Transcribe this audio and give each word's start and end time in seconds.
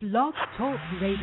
Blog 0.00 0.32
Talk 0.56 0.78
Radio. 1.02 1.18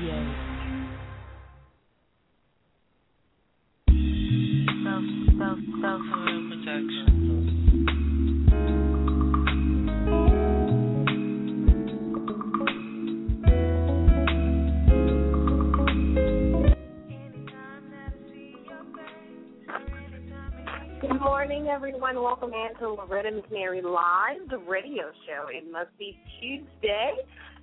Good 20.99 21.21
morning, 21.21 21.69
everyone. 21.69 22.15
Welcome 22.15 22.51
in 22.51 22.77
to 22.79 22.89
Loretta 22.89 23.29
McNary 23.29 23.81
Live, 23.81 24.49
the 24.49 24.57
radio 24.57 25.13
show. 25.25 25.47
It 25.47 25.63
must 25.71 25.97
be 25.97 26.19
Tuesday 26.41 27.13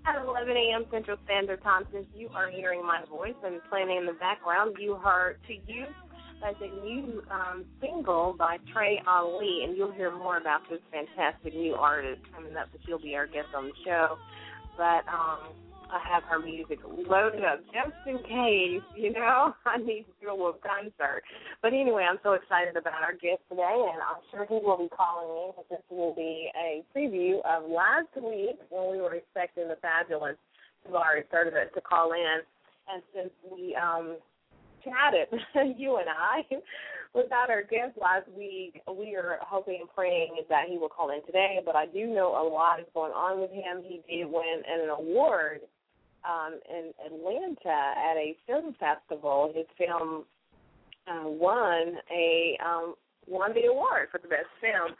at 0.06 0.16
11 0.16 0.56
a.m. 0.56 0.84
Central 0.90 1.16
Standard 1.24 1.62
Time. 1.62 1.84
Since 1.92 2.06
you 2.14 2.28
are 2.34 2.50
hearing 2.50 2.82
my 2.82 3.04
voice 3.08 3.38
and 3.44 3.60
playing 3.70 3.90
in 3.90 4.06
the 4.06 4.14
background, 4.14 4.76
you 4.80 4.96
heard 4.96 5.38
To 5.48 5.54
You. 5.54 5.86
That's 6.40 6.56
a 6.60 6.84
new 6.84 7.22
um, 7.30 7.64
single 7.80 8.34
by 8.36 8.58
Trey 8.72 9.00
Ali, 9.06 9.60
and 9.62 9.76
you'll 9.76 9.92
hear 9.92 10.10
more 10.10 10.38
about 10.38 10.62
this 10.68 10.80
fantastic 10.90 11.54
new 11.54 11.74
artist 11.74 12.20
coming 12.34 12.56
up, 12.56 12.68
but 12.72 12.80
she'll 12.84 12.98
be 12.98 13.14
our 13.14 13.26
guest 13.26 13.48
on 13.56 13.66
the 13.66 13.72
show. 13.84 14.18
But 14.76 15.06
um, 15.06 15.54
I 15.92 16.00
have 16.08 16.24
her 16.24 16.38
music 16.38 16.80
loaded 16.86 17.44
up 17.44 17.60
just 17.68 17.92
in 18.06 18.18
case, 18.24 18.82
you 18.96 19.12
know, 19.12 19.52
I 19.66 19.76
need 19.76 20.06
to 20.08 20.14
do 20.20 20.30
a 20.30 20.32
little 20.32 20.58
concert. 20.64 21.22
But 21.60 21.74
anyway, 21.74 22.06
I'm 22.08 22.18
so 22.22 22.32
excited 22.32 22.76
about 22.76 23.02
our 23.02 23.12
guest 23.12 23.44
today, 23.50 23.86
and 23.92 24.00
I'm 24.00 24.24
sure 24.32 24.46
he 24.48 24.64
will 24.64 24.78
be 24.78 24.88
calling 24.88 25.28
in 25.28 25.52
because 25.52 25.68
this 25.68 25.84
will 25.90 26.14
be 26.14 26.48
a 26.56 26.82
preview 26.96 27.44
of 27.44 27.68
last 27.68 28.08
week 28.16 28.56
when 28.70 28.90
we 28.90 29.02
were 29.02 29.14
expecting 29.14 29.68
the 29.68 29.76
fabulous 29.82 30.36
Tabari 30.88 31.28
Sturdivant 31.28 31.72
to 31.74 31.80
call 31.80 32.12
in. 32.12 32.40
And 32.88 33.02
since 33.14 33.30
we 33.44 33.76
um 33.76 34.16
chatted, 34.82 35.28
you 35.78 35.98
and 35.98 36.08
I, 36.08 36.42
without 37.14 37.50
our 37.50 37.62
guest 37.62 38.00
last 38.00 38.26
week, 38.36 38.80
we 38.88 39.14
are 39.14 39.38
hoping 39.42 39.78
and 39.80 39.90
praying 39.94 40.36
that 40.48 40.64
he 40.68 40.78
will 40.78 40.88
call 40.88 41.10
in 41.10 41.24
today. 41.26 41.60
But 41.64 41.76
I 41.76 41.86
do 41.86 42.06
know 42.06 42.32
a 42.32 42.44
lot 42.48 42.80
is 42.80 42.86
going 42.94 43.12
on 43.12 43.40
with 43.40 43.50
him. 43.50 43.84
He 43.84 44.00
did 44.08 44.26
win 44.26 44.62
an 44.66 44.88
award 44.88 45.60
um, 46.24 46.58
in 46.68 46.92
Atlanta 47.04 47.94
at 47.96 48.16
a 48.16 48.36
film 48.46 48.74
festival. 48.78 49.52
His 49.54 49.66
film 49.78 50.24
uh, 51.06 51.28
won 51.28 51.96
a 52.10 52.56
um, 52.64 52.94
won 53.26 53.52
the 53.54 53.70
award 53.70 54.08
for 54.10 54.18
the 54.18 54.28
best 54.28 54.50
film. 54.60 54.96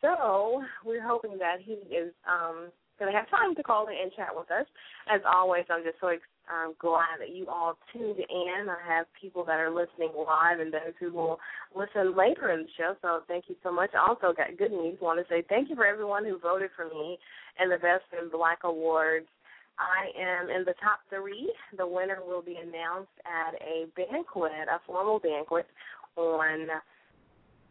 So 0.00 0.62
we're 0.84 1.06
hoping 1.06 1.38
that 1.38 1.58
he 1.62 1.74
is 1.94 2.12
um, 2.28 2.70
going 2.98 3.12
to 3.12 3.16
have 3.16 3.30
time 3.30 3.54
to 3.54 3.62
call 3.62 3.86
in 3.86 3.94
and 3.94 4.12
chat 4.12 4.30
with 4.34 4.50
us. 4.50 4.66
As 5.12 5.20
always, 5.26 5.64
I'm 5.70 5.84
just 5.84 5.98
so 6.00 6.08
um, 6.50 6.74
glad 6.78 7.20
that 7.20 7.30
you 7.30 7.46
all 7.48 7.78
tuned 7.92 8.18
in. 8.18 8.66
I 8.68 8.78
have 8.86 9.06
people 9.20 9.44
that 9.44 9.60
are 9.60 9.70
listening 9.70 10.10
live 10.16 10.60
and 10.60 10.72
those 10.72 10.94
who 10.98 11.12
will 11.12 11.38
listen 11.74 12.16
later 12.16 12.50
in 12.50 12.62
the 12.62 12.72
show. 12.76 12.94
So 13.00 13.22
thank 13.28 13.44
you 13.48 13.56
so 13.62 13.72
much. 13.72 13.90
Also, 13.94 14.34
got 14.34 14.58
good 14.58 14.72
news. 14.72 14.98
Want 15.00 15.20
to 15.20 15.26
say 15.32 15.44
thank 15.48 15.70
you 15.70 15.76
for 15.76 15.86
everyone 15.86 16.24
who 16.24 16.38
voted 16.38 16.70
for 16.74 16.86
me 16.86 17.18
in 17.62 17.70
the 17.70 17.76
Best 17.76 18.04
in 18.20 18.28
Black 18.28 18.58
Awards 18.64 19.26
I 19.78 20.12
am 20.18 20.50
in 20.50 20.64
the 20.64 20.74
top 20.82 21.00
three. 21.08 21.52
The 21.76 21.86
winner 21.86 22.18
will 22.26 22.42
be 22.42 22.56
announced 22.56 23.16
at 23.24 23.54
a 23.62 23.86
banquet, 23.96 24.68
a 24.70 24.80
formal 24.86 25.18
banquet, 25.18 25.66
on 26.16 26.68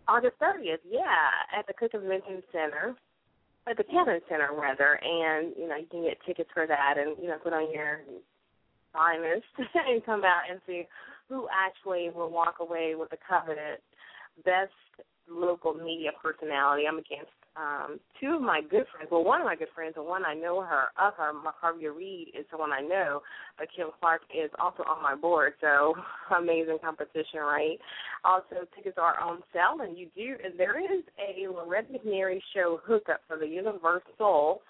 August 0.07 0.35
30th. 0.41 0.81
Yeah, 0.89 1.29
at 1.57 1.67
the 1.67 1.73
Cook 1.73 1.91
Convention 1.91 2.41
Center, 2.51 2.95
at 3.67 3.77
the 3.77 3.83
Cannon 3.83 4.19
Center 4.27 4.49
rather, 4.53 4.99
and 5.01 5.53
you 5.57 5.67
know 5.67 5.77
you 5.77 5.87
can 5.89 6.03
get 6.03 6.17
tickets 6.25 6.49
for 6.53 6.65
that, 6.67 6.95
and 6.97 7.15
you 7.21 7.29
know 7.29 7.37
put 7.37 7.53
on 7.53 7.71
your 7.71 8.01
finest 8.93 9.45
and 9.57 10.05
come 10.05 10.23
out 10.23 10.49
and 10.49 10.59
see 10.65 10.87
who 11.29 11.47
actually 11.53 12.09
will 12.13 12.29
walk 12.29 12.55
away 12.59 12.93
with 12.95 13.09
the 13.09 13.17
coveted 13.27 13.79
best 14.43 14.73
local 15.29 15.73
media 15.73 16.11
personality. 16.21 16.83
I'm 16.87 16.97
against 16.97 17.31
um, 17.55 17.99
two 18.19 18.35
of 18.35 18.41
my 18.41 18.61
good 18.61 18.85
friends. 18.91 19.09
Well, 19.11 19.23
one 19.23 19.41
of 19.41 19.45
my 19.45 19.55
good 19.55 19.67
friends, 19.75 19.95
and 19.97 20.05
one 20.05 20.25
I 20.25 20.33
know 20.33 20.61
her 20.61 20.85
of 20.99 21.13
her, 21.15 21.31
Macarvia 21.33 21.95
Reed, 21.95 22.29
is 22.37 22.45
the 22.51 22.57
one 22.57 22.71
I 22.71 22.81
know, 22.81 23.21
but 23.57 23.67
Kim 23.75 23.87
Clark 23.99 24.21
is 24.33 24.49
also 24.59 24.83
on 24.83 25.03
my 25.03 25.15
board. 25.15 25.53
So 25.59 25.95
amazing 26.37 26.79
competition, 26.83 27.39
right? 27.41 27.77
Also, 28.23 28.67
tickets 28.75 28.97
are 28.97 29.19
on 29.19 29.39
sale, 29.53 29.85
and 29.85 29.97
you 29.97 30.07
do. 30.15 30.35
And 30.43 30.57
there 30.57 30.79
is 30.79 31.03
a 31.19 31.47
Loretta 31.47 31.93
McNary 31.93 32.39
show 32.53 32.79
hookup 32.85 33.21
for 33.27 33.37
the 33.37 33.47
Universal 33.47 34.61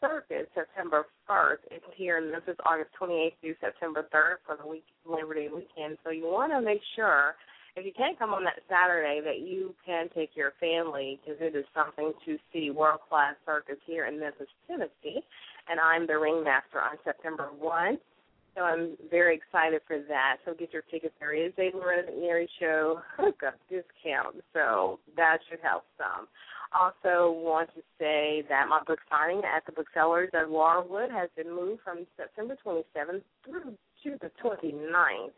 Circus 0.00 0.46
September 0.54 1.04
1st. 1.28 1.58
It's 1.70 1.84
here 1.94 2.18
in 2.18 2.32
Memphis, 2.32 2.56
August 2.64 2.90
28th 3.00 3.32
through 3.42 3.54
September 3.60 4.06
3rd 4.14 4.36
for 4.46 4.56
the 4.56 4.66
week 4.66 4.84
Labor 5.04 5.34
Day 5.34 5.48
weekend. 5.48 5.98
So 6.04 6.10
you 6.10 6.24
want 6.24 6.52
to 6.52 6.62
make 6.62 6.80
sure 6.96 7.34
if 7.76 7.86
you 7.86 7.92
can't 7.96 8.18
come 8.18 8.30
on 8.30 8.44
that 8.44 8.60
Saturday, 8.68 9.20
that 9.24 9.40
you 9.40 9.74
can 9.84 10.08
take 10.14 10.30
your 10.34 10.52
family 10.60 11.20
because 11.22 11.40
it 11.40 11.56
is 11.56 11.64
something 11.74 12.12
to 12.26 12.36
see. 12.52 12.70
World 12.70 13.00
class 13.08 13.34
circus 13.46 13.76
here 13.86 14.06
in 14.06 14.18
Memphis, 14.18 14.48
Tennessee, 14.66 15.22
and 15.68 15.78
I'm 15.78 16.06
the 16.06 16.18
ringmaster 16.18 16.80
on 16.80 16.96
September 17.04 17.48
one. 17.58 17.98
So 18.56 18.62
I'm 18.62 18.96
very 19.10 19.36
excited 19.36 19.80
for 19.86 20.00
that. 20.08 20.38
So 20.44 20.54
get 20.54 20.72
your 20.72 20.82
tickets. 20.90 21.14
There 21.20 21.34
is 21.34 21.52
a 21.58 21.70
Loretta 21.74 22.10
McNary 22.10 22.48
show 22.58 23.00
hookup 23.16 23.54
discount, 23.68 24.42
so 24.52 24.98
that 25.16 25.38
should 25.48 25.60
help 25.62 25.84
some. 25.96 26.26
Also, 26.72 27.32
want 27.32 27.68
to 27.74 27.82
say 27.98 28.44
that 28.48 28.68
my 28.68 28.80
book 28.86 28.98
signing 29.10 29.42
at 29.44 29.64
the 29.66 29.72
booksellers 29.72 30.30
at 30.34 30.48
Laurelwood 30.48 31.10
has 31.10 31.28
been 31.36 31.50
moved 31.50 31.82
from 31.82 32.06
September 32.16 32.56
27th 32.64 33.22
through 33.44 33.74
to 34.04 34.16
the 34.20 34.30
29th 34.42 35.34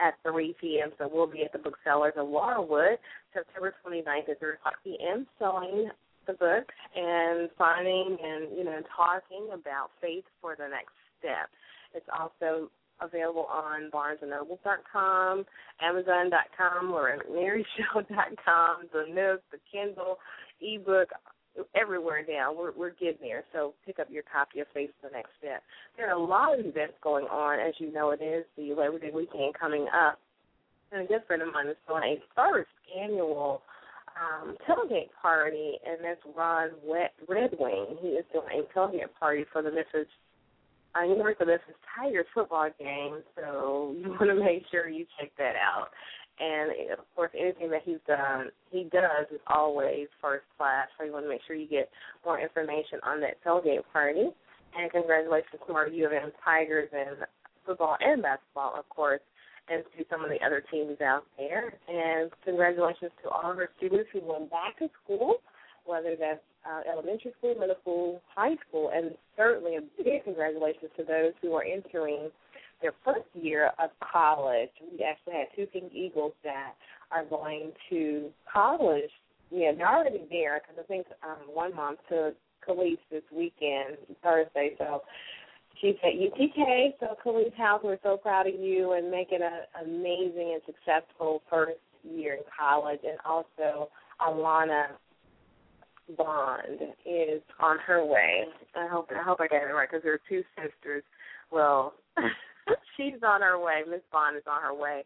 at 0.00 0.14
3 0.30 0.54
p.m. 0.60 0.90
So 0.98 1.08
we'll 1.12 1.26
be 1.26 1.42
at 1.42 1.52
the 1.52 1.58
booksellers 1.58 2.14
of 2.16 2.26
Laurelwood 2.26 2.96
September 3.34 3.74
29th 3.86 4.28
at 4.30 4.38
3 4.38 4.54
o'clock 4.54 4.74
p.m. 4.84 5.26
selling 5.38 5.90
the 6.26 6.32
book 6.34 6.66
and 6.94 7.48
signing 7.58 8.16
and, 8.22 8.56
you 8.56 8.64
know, 8.64 8.80
talking 8.96 9.48
about 9.52 9.90
faith 10.00 10.24
for 10.40 10.54
the 10.56 10.68
next 10.68 10.94
step. 11.18 11.48
It's 11.94 12.06
also 12.18 12.70
available 13.00 13.46
on 13.50 13.90
BarnesandNobles.com, 13.90 15.44
Amazon.com, 15.80 16.92
or 16.92 17.18
MaryShow.com, 17.30 18.88
the 18.92 19.04
Nook, 19.12 19.42
the 19.50 19.58
Kindle, 19.72 20.18
ebook, 20.60 21.08
everywhere 21.74 22.24
now. 22.28 22.52
We're 22.52 22.72
we're 22.72 22.90
getting 22.90 23.22
there. 23.22 23.44
So 23.52 23.74
pick 23.86 23.98
up 23.98 24.08
your 24.10 24.22
copy 24.22 24.60
of 24.60 24.66
Face 24.74 24.90
the 25.02 25.10
Next 25.10 25.30
Step. 25.38 25.62
There 25.96 26.08
are 26.08 26.18
a 26.18 26.22
lot 26.22 26.58
of 26.58 26.64
events 26.64 26.94
going 27.02 27.26
on, 27.26 27.60
as 27.60 27.74
you 27.78 27.92
know 27.92 28.10
it 28.10 28.22
is 28.22 28.44
the 28.56 28.74
Labor 28.74 28.98
Day 28.98 29.10
weekend 29.14 29.54
coming 29.58 29.86
up. 29.88 30.18
And 30.92 31.02
a 31.02 31.06
good 31.06 31.22
friend 31.26 31.42
of 31.42 31.52
mine 31.52 31.68
is 31.68 31.76
throwing 31.86 32.02
a 32.02 32.22
first 32.34 32.70
annual 32.98 33.62
um, 34.18 34.56
tailgate 34.68 35.10
party, 35.20 35.74
and 35.86 35.98
that's 36.02 36.20
Ron 36.36 36.70
Red 37.28 37.50
Wing. 37.58 37.96
He 38.00 38.08
is 38.08 38.24
doing 38.32 38.46
a 38.52 38.78
tailgate 38.78 39.12
party 39.18 39.44
for 39.52 39.62
the 39.62 39.70
Memphis 39.70 40.08
uh, 40.98 41.04
University 41.04 41.42
of 41.42 41.48
Memphis 41.48 41.74
Tigers 41.96 42.26
football 42.34 42.70
game. 42.78 43.22
So 43.36 43.94
you 43.96 44.10
want 44.20 44.30
to 44.30 44.34
make 44.34 44.64
sure 44.70 44.88
you 44.88 45.06
check 45.18 45.30
that 45.38 45.54
out. 45.56 45.88
And 46.40 46.90
of 46.92 47.04
course, 47.14 47.30
anything 47.38 47.70
that 47.70 47.82
he's 47.84 48.00
done, 48.06 48.48
he 48.70 48.84
does 48.84 49.26
is 49.30 49.40
always 49.46 50.08
first 50.22 50.44
class. 50.56 50.88
So 50.96 51.04
you 51.04 51.12
want 51.12 51.26
to 51.26 51.28
make 51.28 51.42
sure 51.46 51.54
you 51.54 51.68
get 51.68 51.90
more 52.24 52.40
information 52.40 52.98
on 53.02 53.20
that 53.20 53.42
tailgate 53.44 53.84
party. 53.92 54.30
And 54.76 54.90
congratulations 54.90 55.60
to 55.66 55.72
our 55.74 55.88
U 55.88 56.06
of 56.06 56.12
M 56.12 56.32
Tigers 56.44 56.88
and 56.96 57.26
football 57.66 57.96
and 58.00 58.22
basketball, 58.22 58.74
of 58.78 58.88
course, 58.88 59.20
and 59.68 59.84
to 59.98 60.04
some 60.08 60.24
of 60.24 60.30
the 60.30 60.44
other 60.44 60.62
teams 60.70 61.00
out 61.00 61.24
there. 61.36 61.74
And 61.88 62.30
congratulations 62.44 63.10
to 63.22 63.28
all 63.28 63.50
of 63.52 63.58
our 63.58 63.68
students 63.76 64.08
who 64.12 64.20
went 64.24 64.50
back 64.50 64.78
to 64.78 64.88
school, 65.04 65.36
whether 65.84 66.16
that's 66.18 66.40
uh, 66.64 66.90
elementary 66.90 67.32
school, 67.38 67.54
middle 67.58 67.76
school, 67.82 68.22
high 68.34 68.56
school, 68.68 68.90
and 68.94 69.12
certainly 69.36 69.76
a 69.76 69.80
big 70.02 70.24
congratulations 70.24 70.90
to 70.96 71.04
those 71.04 71.32
who 71.42 71.52
are 71.52 71.64
entering 71.64 72.30
their 72.82 72.94
first 73.04 73.26
year 73.34 73.70
of 73.78 73.90
college. 74.12 74.70
We 74.92 75.04
actually 75.04 75.34
had 75.34 75.46
two 75.54 75.66
Pink 75.66 75.92
Eagles 75.94 76.32
that 76.44 76.74
are 77.10 77.24
going 77.24 77.72
to 77.90 78.30
college. 78.52 79.10
Yeah, 79.50 79.72
they're 79.76 79.88
already 79.88 80.26
there 80.30 80.60
because 80.60 80.82
I 80.82 80.86
think 80.86 81.06
um, 81.22 81.52
one 81.52 81.74
mom 81.74 81.96
took 82.08 82.34
Khalees 82.66 82.98
this 83.10 83.22
weekend, 83.34 83.96
Thursday. 84.22 84.74
So 84.78 85.02
she's 85.80 85.96
at 86.02 86.12
UTK, 86.12 86.94
so 87.00 87.16
Khalees 87.24 87.54
House, 87.54 87.80
we're 87.82 87.98
so 88.02 88.16
proud 88.16 88.46
of 88.46 88.54
you 88.54 88.92
and 88.92 89.10
making 89.10 89.40
an 89.42 89.86
amazing 89.86 90.54
and 90.54 90.62
successful 90.66 91.42
first 91.50 91.78
year 92.04 92.34
in 92.34 92.40
college. 92.58 93.00
And 93.02 93.18
also, 93.24 93.88
Alana 94.20 94.86
Bond 96.16 96.80
is 97.06 97.42
on 97.60 97.78
her 97.86 98.04
way. 98.04 98.44
I 98.74 98.86
hope 98.86 99.10
I 99.16 99.22
hope 99.22 99.40
I 99.40 99.46
got 99.46 99.62
it 99.62 99.72
right 99.72 99.88
because 99.88 100.02
there 100.02 100.14
are 100.14 100.20
two 100.28 100.42
sisters. 100.56 101.02
Well, 101.50 101.94
she's 102.96 103.22
on 103.22 103.42
her 103.42 103.58
way. 103.58 103.82
Miss 103.88 104.00
Bond 104.12 104.36
is 104.36 104.42
on 104.46 104.62
her 104.62 104.74
way 104.74 105.04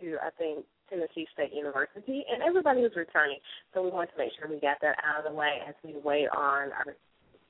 to 0.00 0.16
I 0.22 0.30
think 0.36 0.64
Tennessee 0.90 1.26
State 1.32 1.52
University, 1.54 2.24
and 2.30 2.42
everybody 2.42 2.80
is 2.80 2.92
returning. 2.96 3.38
So 3.72 3.82
we 3.82 3.90
want 3.90 4.10
to 4.10 4.18
make 4.18 4.32
sure 4.38 4.48
we 4.48 4.60
got 4.60 4.78
that 4.82 4.96
out 5.04 5.24
of 5.24 5.32
the 5.32 5.36
way 5.36 5.58
as 5.66 5.74
we 5.82 5.94
wait 6.04 6.28
on 6.28 6.70
our 6.72 6.96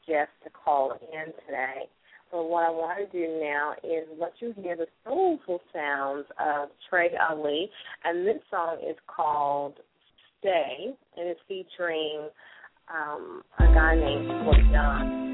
guest 0.07 0.31
to 0.45 0.51
call 0.51 0.93
in 0.93 1.33
today. 1.47 1.89
But 2.31 2.49
what 2.49 2.65
I 2.65 2.71
want 2.71 2.99
to 2.99 3.19
do 3.19 3.41
now 3.41 3.75
is 3.85 4.09
let 4.21 4.33
you 4.41 4.55
hear 4.61 4.77
the 4.77 4.87
soulful 5.05 5.61
sounds 5.73 6.27
of 6.39 6.69
Trey 6.91 7.11
Ali, 7.31 7.71
and 8.05 8.27
this 8.27 8.43
song 8.51 8.79
is 8.89 8.97
called 9.07 9.75
"Stay," 10.41 10.95
and 11.17 11.29
it's 11.29 11.41
featuring 11.47 12.29
um, 12.93 13.43
a 13.59 13.65
guy 13.73 13.95
named 13.95 14.29
John. 14.73 15.34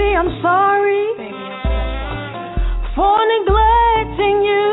Baby, 0.00 0.16
I'm 0.16 0.32
sorry 0.40 1.06
for 2.96 3.18
neglecting 3.36 4.36
you, 4.48 4.72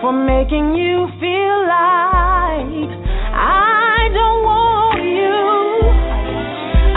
for 0.00 0.12
making 0.12 0.74
you 0.78 1.08
feel 1.18 1.58
like 1.66 2.86
I 3.34 4.08
don't 4.14 4.42
want 4.46 5.02
you. 5.02 5.42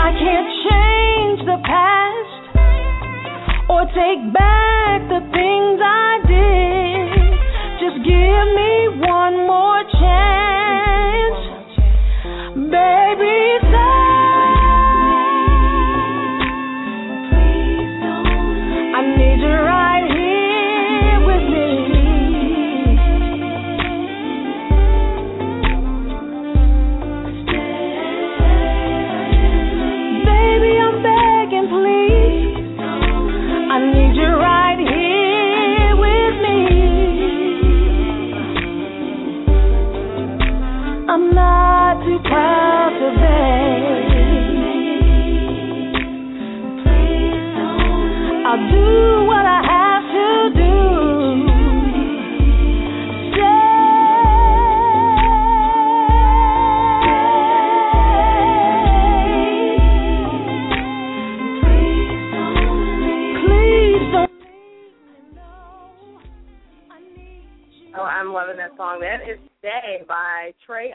I 0.06 0.10
can't 0.22 0.50
change 0.70 1.40
the 1.50 1.58
past 1.66 2.34
or 3.68 3.82
take 3.90 4.22
back 4.32 5.08
the 5.10 5.18
things 5.34 5.63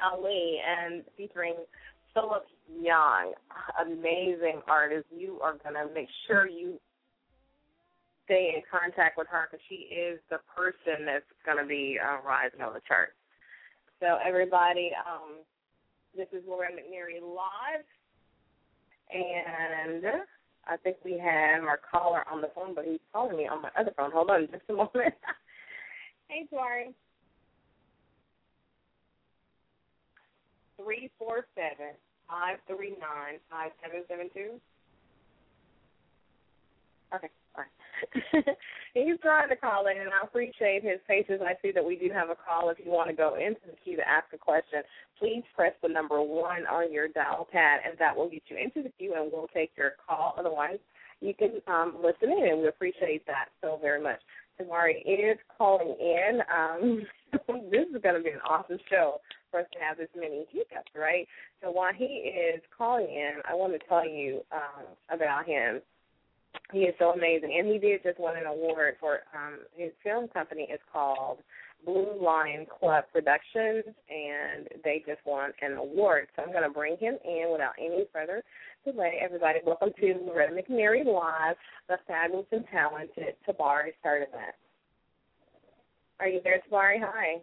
Ali 0.03 0.59
and 0.65 1.03
featuring 1.17 1.55
Philip 2.13 2.45
Young. 2.81 3.33
Amazing 3.81 4.61
artist. 4.67 5.05
You 5.15 5.39
are 5.41 5.55
going 5.63 5.75
to 5.75 5.93
make 5.93 6.07
sure 6.27 6.47
you 6.47 6.79
stay 8.25 8.53
in 8.55 8.61
contact 8.69 9.17
with 9.17 9.27
her 9.27 9.47
because 9.49 9.63
she 9.69 9.89
is 9.93 10.19
the 10.29 10.37
person 10.55 11.05
that's 11.05 11.25
going 11.45 11.57
to 11.57 11.65
be 11.65 11.97
uh, 11.97 12.21
rising 12.25 12.61
on 12.61 12.73
the 12.73 12.81
chart. 12.87 13.13
So, 13.99 14.17
everybody, 14.25 14.91
um, 14.95 15.41
this 16.15 16.27
is 16.31 16.43
Loretta 16.47 16.75
McNary 16.75 17.21
live. 17.21 17.85
And 19.11 20.05
I 20.67 20.77
think 20.77 20.97
we 21.03 21.13
have 21.13 21.63
our 21.63 21.79
caller 21.91 22.23
on 22.31 22.41
the 22.41 22.51
phone, 22.53 22.75
but 22.75 22.85
he's 22.85 22.99
calling 23.11 23.35
me 23.35 23.47
on 23.47 23.63
my 23.63 23.69
other 23.77 23.91
phone. 23.97 24.11
Hold 24.11 24.29
on 24.29 24.47
just 24.51 24.63
a 24.69 24.73
moment. 24.73 24.93
hey, 26.27 26.47
Tabari. 26.53 26.93
Three 30.81 31.11
four 31.19 31.45
seven 31.55 31.93
five 32.29 32.57
three 32.67 32.95
nine 33.01 33.39
five 33.51 33.71
seven 33.83 34.03
seven 34.07 34.29
two. 34.33 34.61
Okay, 37.13 37.29
all 37.57 37.63
right. 37.65 38.45
He's 38.93 39.19
trying 39.21 39.49
to 39.49 39.55
call 39.55 39.87
in, 39.87 39.97
and 39.97 40.09
I 40.09 40.23
appreciate 40.23 40.83
his 40.83 40.99
patience. 41.07 41.41
I 41.43 41.53
see 41.61 41.71
that 41.73 41.83
we 41.83 41.95
do 41.95 42.09
have 42.13 42.29
a 42.29 42.35
call. 42.35 42.69
If 42.69 42.77
you 42.83 42.91
want 42.91 43.09
to 43.09 43.15
go 43.15 43.35
into 43.35 43.61
the 43.65 43.75
queue 43.83 43.97
to 43.97 44.07
ask 44.07 44.27
a 44.33 44.37
question, 44.37 44.81
please 45.17 45.43
press 45.55 45.73
the 45.81 45.89
number 45.89 46.21
one 46.21 46.65
on 46.67 46.93
your 46.93 47.07
dial 47.07 47.47
pad, 47.51 47.81
and 47.85 47.97
that 47.97 48.15
will 48.15 48.29
get 48.29 48.43
you 48.47 48.57
into 48.57 48.83
the 48.83 48.93
queue, 48.97 49.15
and 49.17 49.31
we'll 49.33 49.49
take 49.53 49.71
your 49.75 49.93
call. 50.07 50.35
Otherwise, 50.37 50.79
you 51.19 51.33
can 51.33 51.61
um, 51.67 51.97
listen 51.97 52.31
in, 52.31 52.51
and 52.51 52.61
we 52.61 52.67
appreciate 52.67 53.25
that 53.25 53.49
so 53.61 53.79
very 53.81 54.01
much. 54.01 54.19
Tabari 54.59 55.01
is 55.05 55.37
calling 55.57 55.95
in. 55.99 56.39
Um, 56.53 57.01
this 57.71 57.87
is 57.93 58.01
going 58.01 58.15
to 58.15 58.23
be 58.23 58.29
an 58.29 58.41
awesome 58.47 58.77
show 58.89 59.19
to 59.51 59.79
have 59.79 59.97
this 59.97 60.09
many 60.15 60.45
hiccups, 60.51 60.91
right? 60.95 61.27
So 61.61 61.71
while 61.71 61.93
he 61.93 62.05
is 62.05 62.61
calling 62.75 63.05
in, 63.05 63.41
I 63.49 63.55
want 63.55 63.73
to 63.73 63.87
tell 63.87 64.07
you 64.07 64.41
um, 64.51 64.85
about 65.09 65.45
him. 65.45 65.81
He 66.71 66.79
is 66.79 66.95
so 66.99 67.11
amazing, 67.11 67.55
and 67.57 67.67
he 67.67 67.77
did 67.79 68.03
just 68.03 68.19
win 68.19 68.37
an 68.37 68.45
award 68.45 68.95
for 68.99 69.19
um, 69.35 69.59
his 69.75 69.91
film 70.03 70.27
company. 70.29 70.63
is 70.63 70.79
called 70.91 71.39
Blue 71.85 72.19
Lion 72.21 72.65
Club 72.79 73.05
Productions, 73.11 73.83
and 73.85 74.67
they 74.83 75.03
just 75.05 75.19
won 75.25 75.51
an 75.61 75.73
award. 75.73 76.27
So 76.35 76.43
I'm 76.43 76.51
going 76.51 76.63
to 76.63 76.69
bring 76.69 76.97
him 76.97 77.17
in 77.23 77.49
without 77.51 77.73
any 77.79 78.05
further 78.11 78.43
delay. 78.83 79.19
Everybody, 79.21 79.59
welcome 79.65 79.91
to 79.99 80.13
Loretta 80.25 80.53
McNary 80.53 81.05
Live, 81.05 81.55
the 81.87 81.97
fabulous 82.07 82.47
and 82.51 82.65
talented 82.71 83.35
Tabari 83.47 83.91
Sturdivant. 84.03 84.57
Are 86.19 86.27
you 86.27 86.41
there, 86.43 86.61
Tabari? 86.69 86.97
Hi. 86.99 87.41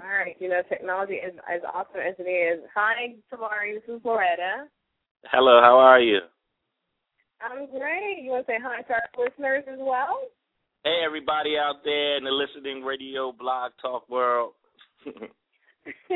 All 0.00 0.08
right, 0.08 0.36
you 0.38 0.48
know, 0.48 0.62
technology 0.68 1.14
is 1.14 1.34
as 1.52 1.60
awesome 1.74 2.00
as 2.06 2.14
it 2.18 2.30
is. 2.30 2.60
Hi, 2.74 3.16
Tabari, 3.32 3.74
this 3.74 3.96
is 3.96 4.00
Loretta. 4.04 4.68
Hello, 5.32 5.60
how 5.60 5.76
are 5.78 6.00
you? 6.00 6.18
I'm 7.40 7.66
great. 7.70 8.22
You 8.22 8.30
want 8.30 8.46
to 8.46 8.52
say 8.52 8.58
hi 8.62 8.82
to 8.82 8.92
our 8.92 9.02
listeners 9.18 9.64
as 9.66 9.78
well? 9.80 10.20
Hey, 10.84 11.02
everybody 11.04 11.56
out 11.58 11.82
there 11.84 12.16
in 12.16 12.24
the 12.24 12.30
listening 12.30 12.84
radio, 12.84 13.32
blog, 13.32 13.72
talk 13.82 14.08
world. 14.08 14.52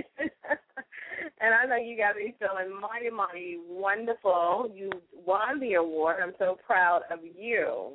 and 1.41 1.55
I 1.55 1.67
know 1.67 1.77
you 1.77 1.97
guys 1.97 2.15
are 2.15 2.39
feeling 2.39 2.81
mighty, 2.81 3.11
mighty 3.11 3.59
wonderful. 3.69 4.71
You 4.75 4.91
won 5.13 5.59
the 5.59 5.75
award. 5.75 6.17
I'm 6.23 6.35
so 6.39 6.57
proud 6.65 7.03
of 7.11 7.19
you. 7.23 7.95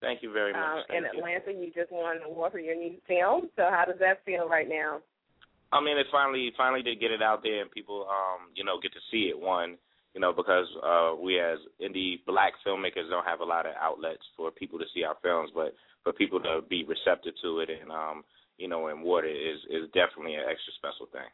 Thank 0.00 0.22
you 0.22 0.32
very 0.32 0.52
much. 0.52 0.62
Um, 0.62 0.96
in 0.96 1.04
Atlanta, 1.04 1.52
you. 1.52 1.66
you 1.66 1.72
just 1.74 1.92
won 1.92 2.16
an 2.16 2.22
award 2.24 2.52
for 2.52 2.58
your 2.58 2.76
new 2.76 2.96
film. 3.06 3.50
So 3.56 3.64
how 3.70 3.84
does 3.86 3.98
that 4.00 4.24
feel 4.24 4.48
right 4.48 4.68
now? 4.68 5.00
I 5.72 5.82
mean, 5.82 5.98
it 5.98 6.06
finally 6.12 6.52
finally 6.56 6.82
to 6.82 6.94
get 6.94 7.10
it 7.10 7.22
out 7.22 7.42
there 7.42 7.60
and 7.60 7.70
people, 7.70 8.06
um, 8.08 8.48
you 8.54 8.64
know, 8.64 8.78
get 8.80 8.92
to 8.92 9.00
see 9.10 9.30
it. 9.30 9.38
One, 9.38 9.76
you 10.14 10.20
know, 10.20 10.32
because 10.32 10.66
uh, 10.82 11.12
we 11.20 11.40
as 11.40 11.58
indie 11.82 12.24
black 12.26 12.52
filmmakers 12.66 13.10
don't 13.10 13.26
have 13.26 13.40
a 13.40 13.44
lot 13.44 13.66
of 13.66 13.72
outlets 13.80 14.22
for 14.36 14.50
people 14.50 14.78
to 14.78 14.86
see 14.94 15.04
our 15.04 15.16
films, 15.22 15.50
but 15.54 15.74
for 16.04 16.12
people 16.12 16.40
to 16.40 16.60
be 16.70 16.84
receptive 16.84 17.34
to 17.42 17.60
it 17.60 17.68
and 17.70 17.90
um, 17.90 18.24
you 18.58 18.68
know, 18.68 18.88
and 18.88 19.02
water 19.02 19.28
is 19.28 19.58
is 19.68 19.90
definitely 19.92 20.34
an 20.34 20.48
extra 20.48 20.72
special 20.78 21.06
thing. 21.12 21.28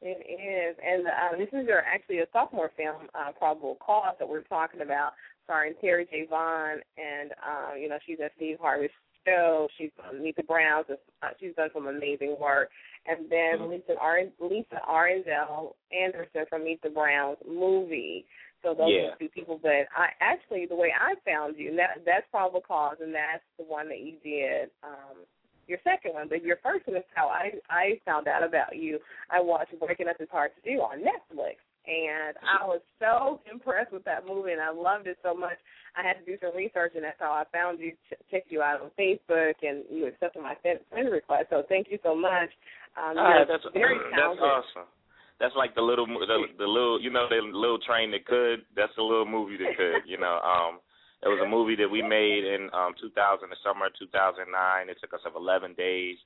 It 0.00 0.22
is, 0.30 0.76
and 0.78 1.06
uh, 1.06 1.36
this 1.36 1.48
is 1.52 1.66
your 1.66 1.82
actually 1.82 2.20
a 2.20 2.26
sophomore 2.32 2.70
film, 2.76 3.08
uh, 3.14 3.32
Probable 3.36 3.76
Cause, 3.84 4.14
that 4.20 4.28
we're 4.28 4.42
talking 4.42 4.80
about, 4.80 5.10
starring 5.42 5.74
Terri 5.82 6.08
J. 6.08 6.26
Vaughn, 6.30 6.78
and 6.96 7.32
uh, 7.42 7.74
you 7.74 7.88
know 7.88 7.98
she's 8.06 8.18
at 8.24 8.30
Steve 8.36 8.58
Harvey's 8.60 8.90
show. 9.28 9.68
She's 9.76 9.90
Meet 10.20 10.36
the 10.36 10.42
Uh, 11.22 11.28
she's 11.40 11.54
done 11.56 11.68
some 11.74 11.86
amazing 11.86 12.36
work. 12.40 12.70
And 13.06 13.30
then 13.30 13.58
mm-hmm. 13.58 13.70
Lisa 13.72 13.94
Ar- 14.00 14.20
Lisa 14.40 15.72
Anderson 15.92 16.44
from 16.48 16.64
Meet 16.64 16.82
the 16.82 16.90
Browns 16.90 17.38
movie. 17.46 18.24
So 18.62 18.74
those 18.74 18.90
yeah. 18.90 19.10
are 19.10 19.16
two 19.18 19.28
people. 19.28 19.58
But 19.62 19.86
I 19.96 20.08
actually, 20.20 20.66
the 20.66 20.76
way 20.76 20.92
I 20.92 21.14
found 21.24 21.56
you, 21.56 21.76
that 21.76 22.02
that's 22.04 22.26
probable 22.30 22.60
cause, 22.60 22.96
and 23.00 23.14
that's 23.14 23.44
the 23.58 23.64
one 23.64 23.88
that 23.88 24.00
you 24.00 24.14
did. 24.22 24.70
Um, 24.82 25.24
your 25.68 25.78
second 25.84 26.14
one, 26.14 26.28
but 26.28 26.42
your 26.42 26.56
first 26.62 26.86
one 26.86 26.96
is 26.96 27.04
how 27.14 27.28
I 27.28 27.52
I 27.68 28.00
found 28.04 28.26
out 28.26 28.42
about 28.42 28.74
you. 28.74 28.98
I 29.30 29.40
watched 29.40 29.78
Breaking 29.78 30.08
Up 30.08 30.16
Is 30.18 30.28
Hard 30.32 30.50
to 30.56 30.70
Do 30.70 30.80
on 30.80 31.00
Netflix, 31.00 31.60
and 31.88 32.36
I 32.44 32.68
was 32.68 32.84
so 33.00 33.40
impressed 33.50 33.92
with 33.92 34.04
that 34.04 34.28
movie, 34.28 34.52
and 34.52 34.60
I 34.60 34.68
loved 34.68 35.08
it 35.08 35.16
so 35.24 35.32
much. 35.32 35.56
I 35.96 36.04
had 36.04 36.20
to 36.20 36.24
do 36.28 36.36
some 36.36 36.54
research, 36.54 36.92
and 36.94 37.02
that's 37.02 37.18
how 37.18 37.32
I 37.32 37.48
found 37.48 37.80
you, 37.80 37.96
ch- 38.12 38.20
checked 38.30 38.52
you 38.52 38.60
out 38.60 38.84
on 38.84 38.92
Facebook, 38.92 39.56
and 39.64 39.88
you 39.88 40.06
accepted 40.06 40.42
my 40.42 40.54
friend 40.60 41.10
request. 41.10 41.48
So 41.48 41.64
thank 41.68 41.88
you 41.90 41.98
so 42.04 42.14
much. 42.14 42.52
Um, 42.92 43.16
uh, 43.16 43.48
that's 43.48 43.64
very 43.72 43.96
talented. 44.12 44.44
That's 44.44 44.76
awesome. 44.76 44.88
That's 45.40 45.56
like 45.56 45.74
the 45.74 45.82
little, 45.82 46.06
the, 46.06 46.50
the 46.58 46.68
little, 46.68 47.00
you 47.00 47.10
know, 47.10 47.24
the 47.30 47.40
little 47.40 47.78
train 47.80 48.10
that 48.10 48.26
could. 48.26 48.68
That's 48.76 48.92
the 48.96 49.06
little 49.06 49.26
movie 49.26 49.56
that 49.56 49.72
could. 49.78 50.04
You 50.04 50.18
know, 50.18 50.42
um, 50.44 50.82
it 51.22 51.30
was 51.30 51.40
a 51.40 51.48
movie 51.48 51.76
that 51.76 51.88
we 51.88 52.02
made 52.02 52.44
in 52.44 52.68
um 52.74 52.92
2000, 53.00 53.16
the 53.48 53.56
summer 53.64 53.86
of 53.86 53.94
2009. 53.98 54.44
It 54.90 54.98
took 55.00 55.14
us 55.14 55.24
of 55.24 55.38
11 55.38 55.74
days. 55.74 56.18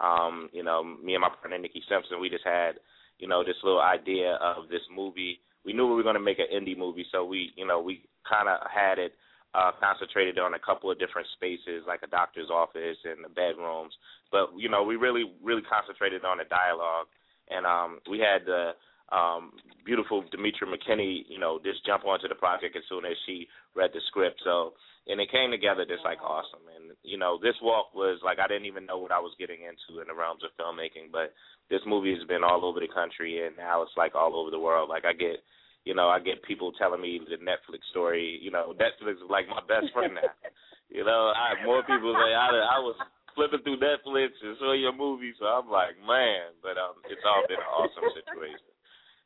Um, 0.00 0.48
you 0.52 0.64
know, 0.64 0.82
me 0.82 1.14
and 1.14 1.22
my 1.22 1.28
partner 1.28 1.58
Nikki 1.60 1.84
Simpson, 1.86 2.18
we 2.18 2.32
just 2.32 2.44
had 2.44 2.80
you 3.18 3.28
know, 3.28 3.44
this 3.44 3.56
little 3.62 3.80
idea 3.80 4.38
of 4.42 4.68
this 4.68 4.82
movie. 4.94 5.40
We 5.64 5.72
knew 5.72 5.86
we 5.86 5.94
were 5.94 6.02
going 6.02 6.14
to 6.14 6.20
make 6.20 6.38
an 6.38 6.52
indie 6.52 6.76
movie, 6.76 7.06
so 7.10 7.24
we, 7.24 7.52
you 7.56 7.66
know, 7.66 7.80
we 7.80 8.02
kind 8.28 8.48
of 8.48 8.58
had 8.70 8.98
it 8.98 9.12
uh, 9.54 9.70
concentrated 9.80 10.38
on 10.38 10.54
a 10.54 10.58
couple 10.58 10.90
of 10.90 10.98
different 10.98 11.28
spaces, 11.34 11.84
like 11.86 12.00
a 12.02 12.08
doctor's 12.08 12.50
office 12.50 12.98
and 13.04 13.24
the 13.24 13.28
bedrooms. 13.28 13.94
But 14.30 14.50
you 14.56 14.68
know, 14.68 14.82
we 14.82 14.96
really, 14.96 15.32
really 15.42 15.62
concentrated 15.62 16.24
on 16.24 16.38
the 16.38 16.44
dialogue, 16.44 17.06
and 17.48 17.64
um, 17.64 18.00
we 18.10 18.18
had 18.18 18.44
the 18.44 18.72
um, 19.14 19.52
beautiful 19.84 20.24
Demetria 20.30 20.70
McKinney, 20.70 21.24
you 21.28 21.38
know, 21.38 21.60
just 21.64 21.84
jump 21.86 22.04
onto 22.04 22.28
the 22.28 22.34
project 22.34 22.76
as 22.76 22.82
soon 22.88 23.04
as 23.04 23.16
she 23.26 23.46
read 23.76 23.90
the 23.92 24.00
script. 24.08 24.40
So, 24.42 24.72
and 25.06 25.20
it 25.20 25.30
came 25.30 25.50
together 25.50 25.84
just 25.84 26.04
like 26.04 26.20
awesome. 26.24 26.64
And 26.72 26.96
you 27.02 27.18
know, 27.18 27.38
this 27.40 27.56
walk 27.60 27.92
was 27.94 28.20
like 28.24 28.38
I 28.40 28.48
didn't 28.48 28.66
even 28.66 28.86
know 28.86 28.98
what 28.98 29.12
I 29.12 29.20
was 29.20 29.36
getting 29.38 29.60
into 29.60 30.00
in 30.00 30.08
the 30.08 30.16
realms 30.16 30.42
of 30.44 30.56
filmmaking, 30.56 31.12
but 31.12 31.36
this 31.68 31.84
movie 31.86 32.16
has 32.16 32.24
been 32.28 32.44
all 32.44 32.64
over 32.64 32.80
the 32.80 32.92
country 32.92 33.44
and 33.46 33.56
now 33.56 33.82
it's 33.82 33.96
like 33.96 34.14
all 34.14 34.36
over 34.36 34.50
the 34.50 34.60
world. 34.60 34.88
Like 34.88 35.04
I 35.04 35.12
get 35.12 35.44
you 35.84 35.92
know, 35.92 36.08
I 36.08 36.16
get 36.16 36.40
people 36.48 36.72
telling 36.80 37.04
me 37.04 37.20
the 37.20 37.36
Netflix 37.36 37.84
story. 37.92 38.40
You 38.40 38.50
know, 38.50 38.72
Netflix 38.80 39.20
is 39.20 39.28
like 39.28 39.44
my 39.48 39.60
best 39.68 39.92
friend 39.92 40.16
now. 40.16 40.32
you 40.88 41.04
know, 41.04 41.32
I 41.36 41.52
have 41.52 41.66
more 41.66 41.84
people 41.84 42.16
say 42.16 42.32
I 42.32 42.48
I 42.48 42.80
was 42.80 42.96
flipping 43.36 43.60
through 43.62 43.84
Netflix 43.84 44.32
and 44.40 44.56
saw 44.56 44.72
your 44.72 44.96
movie, 44.96 45.34
so 45.36 45.44
I'm 45.44 45.68
like, 45.68 46.00
man. 46.00 46.56
But 46.64 46.80
um, 46.80 47.04
it's 47.12 47.20
all 47.28 47.44
been 47.44 47.60
an 47.60 47.68
awesome 47.68 48.08
situation 48.16 48.73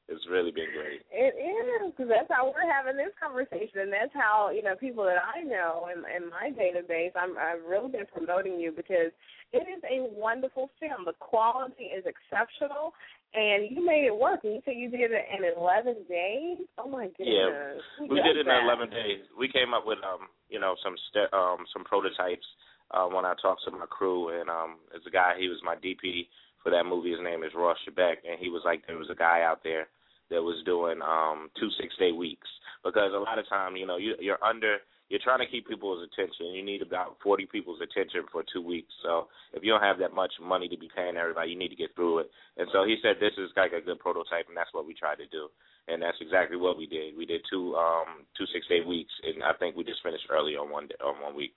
it's 0.08 0.24
really 0.24 0.50
been 0.50 0.72
great. 0.72 1.04
It 1.12 1.36
is 1.36 1.92
because 1.92 2.08
that's 2.08 2.32
how 2.32 2.48
we're 2.48 2.64
having 2.64 2.96
this 2.96 3.12
conversation, 3.20 3.84
and 3.84 3.92
that's 3.92 4.12
how 4.16 4.48
you 4.48 4.64
know 4.64 4.74
people 4.74 5.04
that 5.04 5.20
I 5.20 5.44
know 5.44 5.92
in, 5.92 6.00
in 6.08 6.32
my 6.32 6.48
database. 6.48 7.12
I'm 7.12 7.36
I've 7.36 7.60
really 7.68 7.92
been 7.92 8.08
promoting 8.08 8.58
you 8.58 8.72
because 8.72 9.12
it 9.52 9.68
is 9.68 9.84
a 9.84 10.08
wonderful 10.08 10.72
film. 10.80 11.04
The 11.04 11.12
quality 11.20 11.92
is 11.92 12.08
exceptional, 12.08 12.96
and 13.36 13.68
you 13.68 13.84
made 13.84 14.08
it 14.08 14.16
work. 14.16 14.48
And 14.48 14.56
you 14.56 14.60
said 14.64 14.80
you 14.80 14.88
did 14.88 15.12
it 15.12 15.28
in 15.28 15.44
11 15.44 16.08
days. 16.08 16.64
Oh 16.80 16.88
my 16.88 17.12
goodness! 17.12 17.84
Yeah, 18.00 18.08
we 18.08 18.16
did 18.24 18.40
it 18.40 18.48
that? 18.48 18.64
in 18.64 18.64
11 18.64 18.88
days. 18.88 19.20
We 19.36 19.52
came 19.52 19.76
up 19.76 19.84
with 19.84 20.00
um 20.00 20.32
you 20.48 20.58
know 20.58 20.72
some 20.80 20.96
st- 21.12 21.32
um 21.36 21.68
some 21.68 21.84
prototypes 21.84 22.48
uh, 22.96 23.12
when 23.12 23.28
I 23.28 23.36
talked 23.44 23.60
to 23.68 23.76
my 23.76 23.84
crew, 23.92 24.32
and 24.40 24.48
um 24.48 24.80
there's 24.88 25.04
a 25.04 25.12
guy. 25.12 25.36
He 25.36 25.52
was 25.52 25.60
my 25.60 25.76
DP 25.76 26.32
for 26.64 26.72
that 26.72 26.88
movie. 26.88 27.12
His 27.12 27.20
name 27.20 27.44
is 27.44 27.52
Ross 27.52 27.76
Shebeck, 27.84 28.24
and 28.24 28.40
he 28.40 28.48
was 28.48 28.62
like 28.64 28.88
there 28.88 28.96
was 28.96 29.12
a 29.12 29.14
guy 29.14 29.44
out 29.44 29.60
there 29.62 29.88
that 30.30 30.42
was 30.42 30.62
doing 30.64 31.00
um 31.02 31.50
two 31.58 31.68
six 31.80 31.94
day 31.99 32.12
weeks. 32.12 32.49
Because 32.85 33.12
a 33.14 33.18
lot 33.18 33.38
of 33.38 33.49
time 33.49 33.76
you 33.76 33.87
know 33.87 33.97
you 33.97 34.14
you're 34.20 34.42
under 34.42 34.78
you're 35.08 35.25
trying 35.25 35.40
to 35.40 35.49
keep 35.49 35.66
people's 35.66 36.04
attention. 36.04 36.52
You 36.52 36.62
need 36.62 36.82
about 36.82 37.16
40 37.25 37.49
people's 37.49 37.80
attention 37.80 38.28
for 38.30 38.44
two 38.52 38.61
weeks. 38.61 38.92
So 39.02 39.28
if 39.54 39.64
you 39.64 39.73
don't 39.73 39.80
have 39.80 39.99
that 40.00 40.12
much 40.12 40.32
money 40.37 40.68
to 40.68 40.76
be 40.76 40.90
paying 40.94 41.16
everybody 41.16 41.50
you 41.50 41.58
need 41.58 41.73
to 41.73 41.80
get 41.80 41.94
through 41.94 42.20
it. 42.20 42.30
And 42.56 42.68
so 42.73 42.85
he 42.85 42.97
said 43.02 43.16
this 43.18 43.32
is 43.38 43.50
like 43.56 43.73
a 43.73 43.80
good 43.80 43.99
prototype 43.99 44.49
and 44.49 44.56
that's 44.56 44.73
what 44.73 44.87
we 44.87 44.94
tried 44.94 45.16
to 45.16 45.28
do. 45.28 45.49
And 45.88 46.02
that's 46.02 46.20
exactly 46.20 46.58
what 46.58 46.76
we 46.76 46.87
did. 46.87 47.16
We 47.16 47.25
did 47.25 47.40
two 47.50 47.75
um 47.76 48.28
two 48.37 48.44
six 48.52 48.68
day 48.68 48.80
weeks 48.87 49.12
and 49.25 49.42
i 49.42 49.52
think 49.58 49.76
we 49.76 49.85
just 49.85 50.02
finished 50.02 50.28
early 50.30 50.56
on 50.56 50.70
one 50.70 50.87
day 50.88 51.00
on 51.00 51.20
one 51.23 51.35
week. 51.35 51.54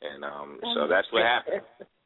And 0.00 0.24
um 0.24 0.58
so 0.74 0.88
that's 0.88 1.08
what 1.12 1.22
happened 1.22 1.62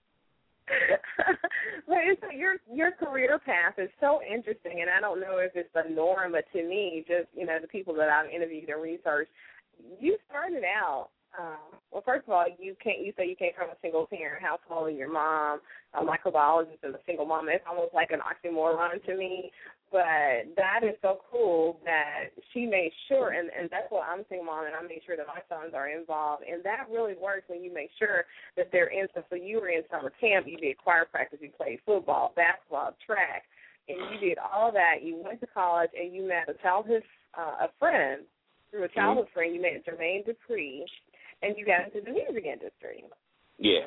but 1.88 1.99
it's, 2.04 2.23
your 2.35 2.56
your 2.73 2.92
career 2.92 3.38
path 3.38 3.75
is 3.78 3.90
so 4.00 4.21
interesting, 4.23 4.80
and 4.80 4.90
I 4.90 5.00
don't 5.00 5.21
know 5.21 5.38
if 5.38 5.52
it's 5.54 5.68
the 5.75 5.94
norm, 5.94 6.33
but 6.33 6.44
to 6.52 6.66
me, 6.66 7.04
just 7.06 7.28
you 7.35 7.47
know, 7.47 7.59
the 7.61 7.68
people 7.68 7.94
that 7.94 8.09
I've 8.09 8.30
interviewed 8.30 8.68
and 8.68 8.83
researched, 8.83 9.30
you 10.00 10.16
started 10.28 10.64
out 10.64 11.09
Um, 11.38 11.78
well, 11.90 12.02
first 12.06 12.25
of 12.26 12.33
all, 12.33 12.47
you 12.59 12.75
can't. 12.83 13.04
You 13.04 13.12
say 13.16 13.28
you 13.28 13.37
came 13.37 13.52
from 13.56 13.71
a 13.71 13.76
single 13.83 14.06
parent 14.06 14.42
household. 14.42 14.88
And 14.88 14.99
your 14.99 15.11
mom, 15.11 15.61
a 15.94 16.02
microbiologist, 16.02 16.83
and 16.83 16.94
a 16.94 16.99
single 17.06 17.26
mom. 17.26 17.49
It's 17.49 17.64
almost 17.68 17.94
like 17.94 18.11
an 18.11 18.21
oxymoron 18.21 19.04
to 19.06 19.16
me. 19.16 19.50
But 19.95 20.51
that 20.59 20.83
is 20.83 20.99
so 21.07 21.23
cool 21.31 21.79
that 21.87 22.35
she 22.51 22.67
made 22.67 22.91
sure, 23.07 23.31
and 23.31 23.47
and 23.55 23.71
that's 23.71 23.87
what 23.95 24.03
I'm 24.11 24.27
single 24.29 24.51
mom, 24.51 24.67
and 24.67 24.75
I 24.75 24.83
made 24.83 25.07
sure 25.07 25.15
that 25.15 25.31
my 25.31 25.39
sons 25.47 25.71
are 25.71 25.87
involved, 25.87 26.43
and 26.43 26.67
that 26.67 26.91
really 26.91 27.15
works 27.15 27.47
when 27.47 27.63
you 27.63 27.73
make 27.73 27.95
sure 27.95 28.27
that 28.57 28.75
they're 28.75 28.91
in. 28.91 29.07
So, 29.15 29.23
so 29.31 29.37
you 29.37 29.63
were 29.63 29.71
in 29.71 29.87
summer 29.87 30.11
camp, 30.21 30.51
you 30.51 30.59
did 30.59 30.83
choir 30.83 31.07
practice, 31.07 31.39
you 31.41 31.55
played 31.55 31.79
football, 31.87 32.35
basketball, 32.35 32.99
track, 33.07 33.47
and 33.87 33.99
you 34.11 34.19
did 34.19 34.39
all 34.43 34.73
that. 34.73 35.07
You 35.07 35.23
went 35.23 35.39
to 35.41 35.47
college, 35.47 35.91
and 35.95 36.13
you 36.13 36.27
met 36.27 36.51
a 36.51 36.59
childhood 36.59 37.05
uh, 37.39 37.67
a 37.67 37.69
friend 37.79 38.23
through 38.71 38.85
a 38.85 38.89
childhood 38.89 39.31
mm-hmm. 39.31 39.35
friend. 39.35 39.55
You 39.55 39.63
met 39.63 39.87
Jermaine 39.87 40.27
Dupri 40.27 40.83
and 41.43 41.55
you 41.57 41.65
got 41.65 41.87
into 41.87 42.01
the 42.01 42.11
music 42.11 42.45
industry. 42.49 43.05
Yeah, 43.59 43.87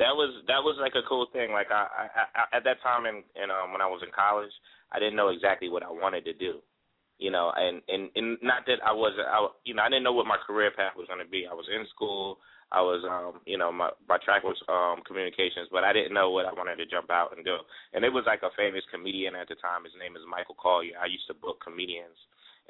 that 0.00 0.16
was 0.16 0.32
that 0.48 0.64
was 0.64 0.80
like 0.80 0.96
a 0.96 1.04
cool 1.04 1.28
thing. 1.36 1.52
Like 1.52 1.68
I, 1.68 1.84
I, 1.84 2.04
I 2.08 2.56
at 2.56 2.64
that 2.64 2.80
time 2.80 3.04
in, 3.04 3.20
in 3.36 3.52
um 3.52 3.76
when 3.76 3.84
I 3.84 3.90
was 3.90 4.00
in 4.00 4.08
college, 4.08 4.52
I 4.92 4.98
didn't 4.98 5.16
know 5.16 5.28
exactly 5.28 5.68
what 5.68 5.82
I 5.82 5.90
wanted 5.90 6.24
to 6.26 6.32
do. 6.32 6.60
You 7.18 7.30
know, 7.30 7.52
and 7.54 7.82
and 7.88 8.08
and 8.16 8.38
not 8.40 8.64
that 8.66 8.80
I 8.80 8.92
wasn't, 8.92 9.28
I 9.28 9.46
you 9.64 9.74
know, 9.74 9.82
I 9.82 9.88
didn't 9.88 10.04
know 10.04 10.16
what 10.16 10.26
my 10.26 10.40
career 10.46 10.70
path 10.74 10.96
was 10.96 11.06
going 11.06 11.20
to 11.20 11.28
be. 11.28 11.46
I 11.46 11.52
was 11.52 11.68
in 11.68 11.84
school. 11.94 12.38
I 12.72 12.80
was, 12.80 13.02
um, 13.02 13.42
you 13.44 13.58
know, 13.58 13.70
my 13.70 13.90
my 14.08 14.16
track 14.24 14.42
was 14.42 14.56
um 14.70 15.02
communications, 15.04 15.68
but 15.70 15.84
I 15.84 15.92
didn't 15.92 16.14
know 16.14 16.30
what 16.30 16.46
I 16.46 16.54
wanted 16.54 16.76
to 16.78 16.86
jump 16.86 17.10
out 17.10 17.36
and 17.36 17.44
do. 17.44 17.58
And 17.92 18.04
it 18.06 18.12
was 18.14 18.24
like 18.26 18.40
a 18.40 18.54
famous 18.56 18.86
comedian 18.90 19.34
at 19.34 19.48
the 19.48 19.58
time. 19.58 19.84
His 19.84 19.92
name 20.00 20.16
is 20.16 20.22
Michael 20.24 20.56
Colyar. 20.56 20.96
I 21.02 21.12
used 21.12 21.26
to 21.28 21.34
book 21.34 21.60
comedians, 21.60 22.16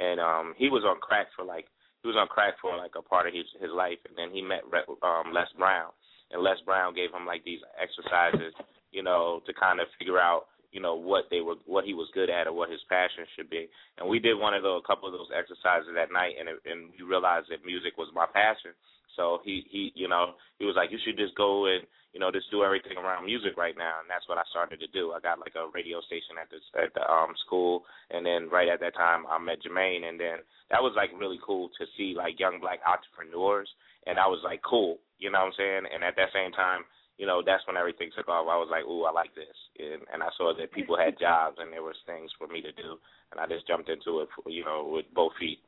and 0.00 0.18
um 0.18 0.54
he 0.56 0.66
was 0.72 0.82
on 0.82 0.98
crack 0.98 1.28
for 1.36 1.44
like 1.44 1.70
he 2.02 2.08
was 2.08 2.16
on 2.16 2.28
crack 2.28 2.56
for 2.60 2.76
like 2.76 2.96
a 2.96 3.04
part 3.04 3.28
of 3.28 3.34
his 3.34 3.46
his 3.60 3.70
life, 3.70 4.00
and 4.08 4.16
then 4.16 4.34
he 4.34 4.40
met 4.40 4.64
um, 5.04 5.32
Les 5.36 5.48
Brown, 5.58 5.92
and 6.32 6.42
Les 6.42 6.58
Brown 6.64 6.94
gave 6.94 7.12
him 7.12 7.26
like 7.26 7.44
these 7.44 7.60
exercises, 7.76 8.56
you 8.90 9.02
know, 9.02 9.44
to 9.46 9.52
kind 9.52 9.80
of 9.80 9.86
figure 9.98 10.18
out 10.18 10.49
you 10.72 10.80
know 10.80 10.94
what 10.94 11.26
they 11.30 11.40
were 11.40 11.58
what 11.66 11.84
he 11.84 11.94
was 11.94 12.08
good 12.14 12.30
at 12.30 12.46
or 12.46 12.52
what 12.52 12.70
his 12.70 12.80
passion 12.88 13.26
should 13.36 13.50
be. 13.50 13.68
And 13.98 14.08
we 14.08 14.18
did 14.18 14.38
one 14.38 14.54
of 14.54 14.62
those 14.62 14.82
a 14.84 14.86
couple 14.86 15.08
of 15.08 15.14
those 15.14 15.30
exercises 15.34 15.90
that 15.94 16.12
night 16.12 16.34
and 16.38 16.48
it, 16.48 16.58
and 16.64 16.90
we 16.94 17.04
realized 17.04 17.50
that 17.50 17.66
music 17.66 17.98
was 17.98 18.08
my 18.14 18.26
passion. 18.32 18.72
So 19.16 19.40
he 19.44 19.66
he 19.70 19.92
you 19.94 20.08
know 20.08 20.38
he 20.58 20.64
was 20.64 20.76
like 20.76 20.90
you 20.90 20.98
should 21.04 21.18
just 21.18 21.34
go 21.34 21.66
and 21.66 21.82
you 22.14 22.20
know 22.20 22.30
just 22.30 22.50
do 22.50 22.62
everything 22.62 22.96
around 22.96 23.26
music 23.26 23.58
right 23.58 23.74
now. 23.76 23.98
And 23.98 24.08
that's 24.08 24.28
what 24.30 24.38
I 24.38 24.46
started 24.50 24.78
to 24.80 24.90
do. 24.94 25.12
I 25.12 25.20
got 25.20 25.42
like 25.42 25.58
a 25.58 25.70
radio 25.74 26.00
station 26.06 26.38
at 26.38 26.48
the 26.50 26.62
at 26.78 26.94
the 26.94 27.02
um 27.02 27.34
school. 27.46 27.82
And 28.10 28.24
then 28.24 28.48
right 28.48 28.70
at 28.70 28.80
that 28.80 28.94
time 28.94 29.26
I 29.26 29.38
met 29.38 29.62
Jermaine 29.66 30.06
and 30.06 30.18
then 30.18 30.38
that 30.70 30.82
was 30.82 30.94
like 30.94 31.10
really 31.18 31.40
cool 31.42 31.68
to 31.78 31.84
see 31.98 32.14
like 32.14 32.38
young 32.38 32.62
black 32.62 32.78
entrepreneurs. 32.86 33.68
And 34.06 34.18
I 34.18 34.26
was 34.30 34.40
like 34.46 34.62
cool, 34.62 35.02
you 35.18 35.30
know 35.30 35.42
what 35.42 35.52
I'm 35.52 35.58
saying? 35.58 35.84
And 35.92 36.06
at 36.06 36.14
that 36.16 36.30
same 36.32 36.52
time, 36.52 36.86
you 37.20 37.26
know, 37.26 37.42
that's 37.44 37.60
when 37.68 37.76
everything 37.76 38.08
took 38.16 38.32
off. 38.32 38.48
I 38.48 38.56
was 38.56 38.72
like, 38.72 38.88
"Ooh, 38.88 39.04
I 39.04 39.12
like 39.12 39.34
this," 39.36 39.52
and, 39.76 40.00
and 40.08 40.22
I 40.22 40.32
saw 40.40 40.56
that 40.56 40.72
people 40.72 40.96
had 40.96 41.20
jobs 41.20 41.60
and 41.60 41.70
there 41.70 41.84
was 41.84 42.00
things 42.08 42.32
for 42.40 42.48
me 42.48 42.62
to 42.64 42.72
do, 42.72 42.96
and 43.30 43.36
I 43.36 43.44
just 43.46 43.68
jumped 43.68 43.90
into 43.92 44.24
it, 44.24 44.28
you 44.48 44.64
know, 44.64 44.88
with 44.88 45.04
both 45.14 45.36
feet. 45.38 45.60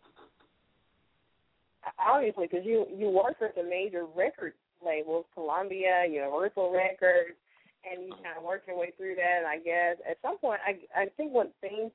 Obviously, 2.00 2.48
because 2.48 2.64
you 2.64 2.86
you 2.88 3.10
worked 3.12 3.42
with 3.42 3.52
the 3.54 3.68
major 3.68 4.06
record 4.16 4.54
labels, 4.80 5.26
Columbia, 5.34 6.08
Universal 6.08 6.72
Records, 6.72 7.36
and 7.84 8.08
you 8.08 8.16
kind 8.24 8.40
of 8.40 8.44
worked 8.44 8.66
your 8.66 8.78
way 8.78 8.94
through 8.96 9.16
that. 9.16 9.44
And 9.44 9.46
I 9.46 9.58
guess 9.60 10.00
at 10.08 10.16
some 10.24 10.38
point, 10.38 10.60
I 10.64 10.80
I 10.96 11.12
think 11.20 11.34
when 11.36 11.52
things 11.60 11.92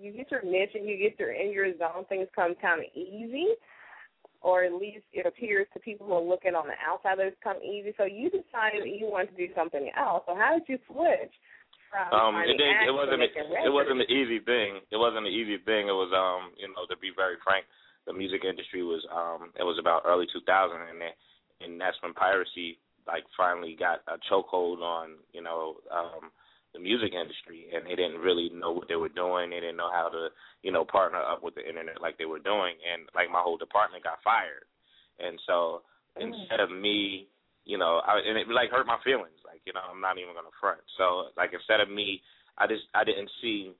you 0.00 0.12
get 0.12 0.30
your 0.32 0.42
niche 0.48 0.72
and 0.72 0.88
you 0.88 0.96
get 0.96 1.20
your 1.20 1.32
in 1.32 1.52
your 1.52 1.76
zone, 1.76 2.08
things 2.08 2.28
come 2.34 2.54
kind 2.56 2.80
of 2.80 2.88
easy, 2.96 3.52
or 4.44 4.62
at 4.62 4.76
least 4.76 5.08
it 5.16 5.24
appears 5.24 5.66
to 5.72 5.80
people 5.80 6.06
who 6.06 6.12
are 6.12 6.20
looking 6.20 6.52
on 6.52 6.68
the 6.68 6.76
outside 6.84 7.16
that 7.16 7.32
it's 7.32 7.40
come 7.40 7.56
easy. 7.64 7.96
So 7.96 8.04
you 8.04 8.28
decided 8.28 8.84
that 8.84 8.92
you 8.92 9.08
wanted 9.08 9.32
to 9.32 9.40
do 9.40 9.48
something 9.56 9.88
else. 9.96 10.28
So 10.28 10.36
how 10.36 10.52
did 10.52 10.68
you 10.68 10.76
switch? 10.84 11.32
From 11.88 12.12
um, 12.12 12.36
it, 12.44 12.60
did, 12.60 12.68
it 12.84 12.92
wasn't 12.92 13.24
a, 13.24 13.30
it 13.32 13.72
wasn't 13.72 14.04
an 14.04 14.10
easy 14.12 14.44
thing. 14.44 14.84
It 14.92 15.00
wasn't 15.00 15.24
an 15.24 15.32
easy 15.32 15.56
thing. 15.64 15.88
It 15.88 15.96
was 15.96 16.12
um, 16.12 16.52
you 16.60 16.68
know, 16.68 16.84
to 16.92 16.96
be 17.00 17.08
very 17.16 17.40
frank, 17.40 17.64
the 18.04 18.12
music 18.12 18.44
industry 18.44 18.84
was 18.84 19.00
um, 19.08 19.48
it 19.56 19.64
was 19.64 19.80
about 19.80 20.04
early 20.04 20.28
2000, 20.28 20.44
and 20.44 21.00
then, 21.00 21.14
and 21.64 21.80
that's 21.80 21.96
when 22.04 22.12
piracy 22.12 22.76
like 23.06 23.24
finally 23.36 23.76
got 23.78 24.00
a 24.08 24.16
chokehold 24.32 24.80
on 24.80 25.20
you 25.32 25.42
know 25.42 25.76
um 25.92 26.32
the 26.74 26.82
music 26.82 27.14
industry 27.14 27.70
and 27.72 27.86
they 27.86 27.94
didn't 27.94 28.20
really 28.20 28.50
know 28.50 28.72
what 28.72 28.88
they 28.90 28.98
were 28.98 29.14
doing. 29.14 29.50
They 29.50 29.62
didn't 29.62 29.78
know 29.78 29.94
how 29.94 30.10
to, 30.10 30.28
you 30.62 30.72
know, 30.74 30.84
partner 30.84 31.22
up 31.22 31.42
with 31.42 31.54
the 31.54 31.66
internet 31.66 32.02
like 32.02 32.18
they 32.18 32.26
were 32.26 32.42
doing 32.42 32.74
and 32.82 33.08
like 33.14 33.30
my 33.30 33.40
whole 33.40 33.56
department 33.56 34.02
got 34.02 34.18
fired. 34.26 34.66
And 35.22 35.38
so 35.46 35.86
mm. 36.18 36.26
instead 36.26 36.58
of 36.58 36.74
me, 36.74 37.30
you 37.64 37.78
know, 37.78 38.02
I, 38.04 38.20
and 38.20 38.36
it 38.36 38.50
like 38.50 38.70
hurt 38.70 38.86
my 38.86 38.98
feelings. 39.06 39.38
Like, 39.46 39.62
you 39.64 39.72
know, 39.72 39.86
I'm 39.86 40.02
not 40.02 40.18
even 40.18 40.34
gonna 40.34 40.52
front. 40.60 40.82
So 40.98 41.30
like 41.38 41.54
instead 41.54 41.80
of 41.80 41.88
me 41.88 42.20
I 42.58 42.66
just 42.66 42.90
I 42.92 43.04
didn't 43.04 43.30
see 43.40 43.72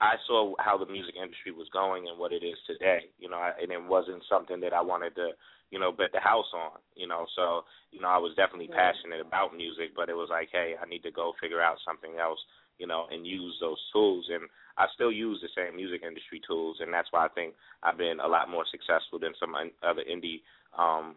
I 0.00 0.14
saw 0.26 0.54
how 0.58 0.78
the 0.78 0.86
music 0.86 1.14
industry 1.20 1.52
was 1.52 1.68
going 1.72 2.06
and 2.08 2.18
what 2.18 2.32
it 2.32 2.46
is 2.46 2.56
today, 2.66 3.10
you 3.18 3.28
know, 3.28 3.36
I, 3.36 3.52
and 3.60 3.72
it 3.72 3.82
wasn't 3.82 4.22
something 4.30 4.60
that 4.60 4.72
I 4.72 4.80
wanted 4.80 5.14
to 5.16 5.34
you 5.70 5.78
know, 5.78 5.92
bet 5.92 6.12
the 6.12 6.20
house 6.20 6.48
on, 6.54 6.80
you 6.94 7.06
know. 7.06 7.26
So, 7.36 7.64
you 7.92 8.00
know, 8.00 8.08
I 8.08 8.18
was 8.18 8.34
definitely 8.36 8.68
passionate 8.68 9.20
about 9.20 9.56
music, 9.56 9.92
but 9.94 10.08
it 10.08 10.16
was 10.16 10.28
like, 10.30 10.48
hey, 10.52 10.74
I 10.80 10.88
need 10.88 11.02
to 11.02 11.10
go 11.10 11.32
figure 11.40 11.60
out 11.60 11.76
something 11.86 12.18
else, 12.18 12.38
you 12.78 12.86
know, 12.86 13.06
and 13.10 13.26
use 13.26 13.56
those 13.60 13.80
tools. 13.92 14.26
And 14.32 14.48
I 14.76 14.86
still 14.94 15.12
use 15.12 15.42
the 15.42 15.52
same 15.56 15.76
music 15.76 16.02
industry 16.06 16.40
tools, 16.46 16.78
and 16.80 16.92
that's 16.92 17.08
why 17.10 17.26
I 17.26 17.32
think 17.34 17.54
I've 17.82 17.98
been 17.98 18.20
a 18.20 18.28
lot 18.28 18.50
more 18.50 18.64
successful 18.70 19.18
than 19.18 19.32
some 19.38 19.54
other 19.54 20.04
indie 20.08 20.40
um 20.76 21.16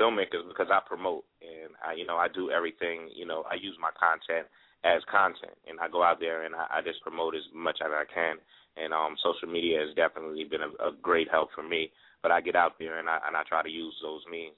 filmmakers 0.00 0.46
because 0.46 0.68
I 0.70 0.80
promote 0.86 1.24
and 1.40 1.72
I, 1.80 1.94
you 1.94 2.06
know, 2.06 2.16
I 2.16 2.28
do 2.28 2.50
everything, 2.50 3.08
you 3.14 3.26
know, 3.26 3.44
I 3.50 3.54
use 3.54 3.76
my 3.80 3.90
content 3.96 4.46
as 4.84 5.02
content, 5.10 5.56
and 5.66 5.80
I 5.80 5.88
go 5.88 6.02
out 6.02 6.20
there 6.20 6.44
and 6.44 6.54
I, 6.54 6.78
I 6.78 6.82
just 6.82 7.00
promote 7.00 7.34
as 7.34 7.42
much 7.54 7.78
as 7.82 7.90
I 7.90 8.04
can. 8.12 8.36
And 8.76 8.92
um, 8.92 9.16
social 9.24 9.48
media 9.48 9.80
has 9.80 9.96
definitely 9.96 10.44
been 10.44 10.60
a, 10.60 10.88
a 10.88 10.92
great 11.00 11.28
help 11.30 11.48
for 11.54 11.62
me 11.62 11.90
but 12.22 12.32
I 12.32 12.40
get 12.40 12.56
out 12.56 12.78
there 12.78 12.98
and 12.98 13.08
I 13.08 13.18
and 13.26 13.36
I 13.36 13.42
try 13.48 13.62
to 13.62 13.68
use 13.68 13.94
those 14.02 14.22
means. 14.30 14.56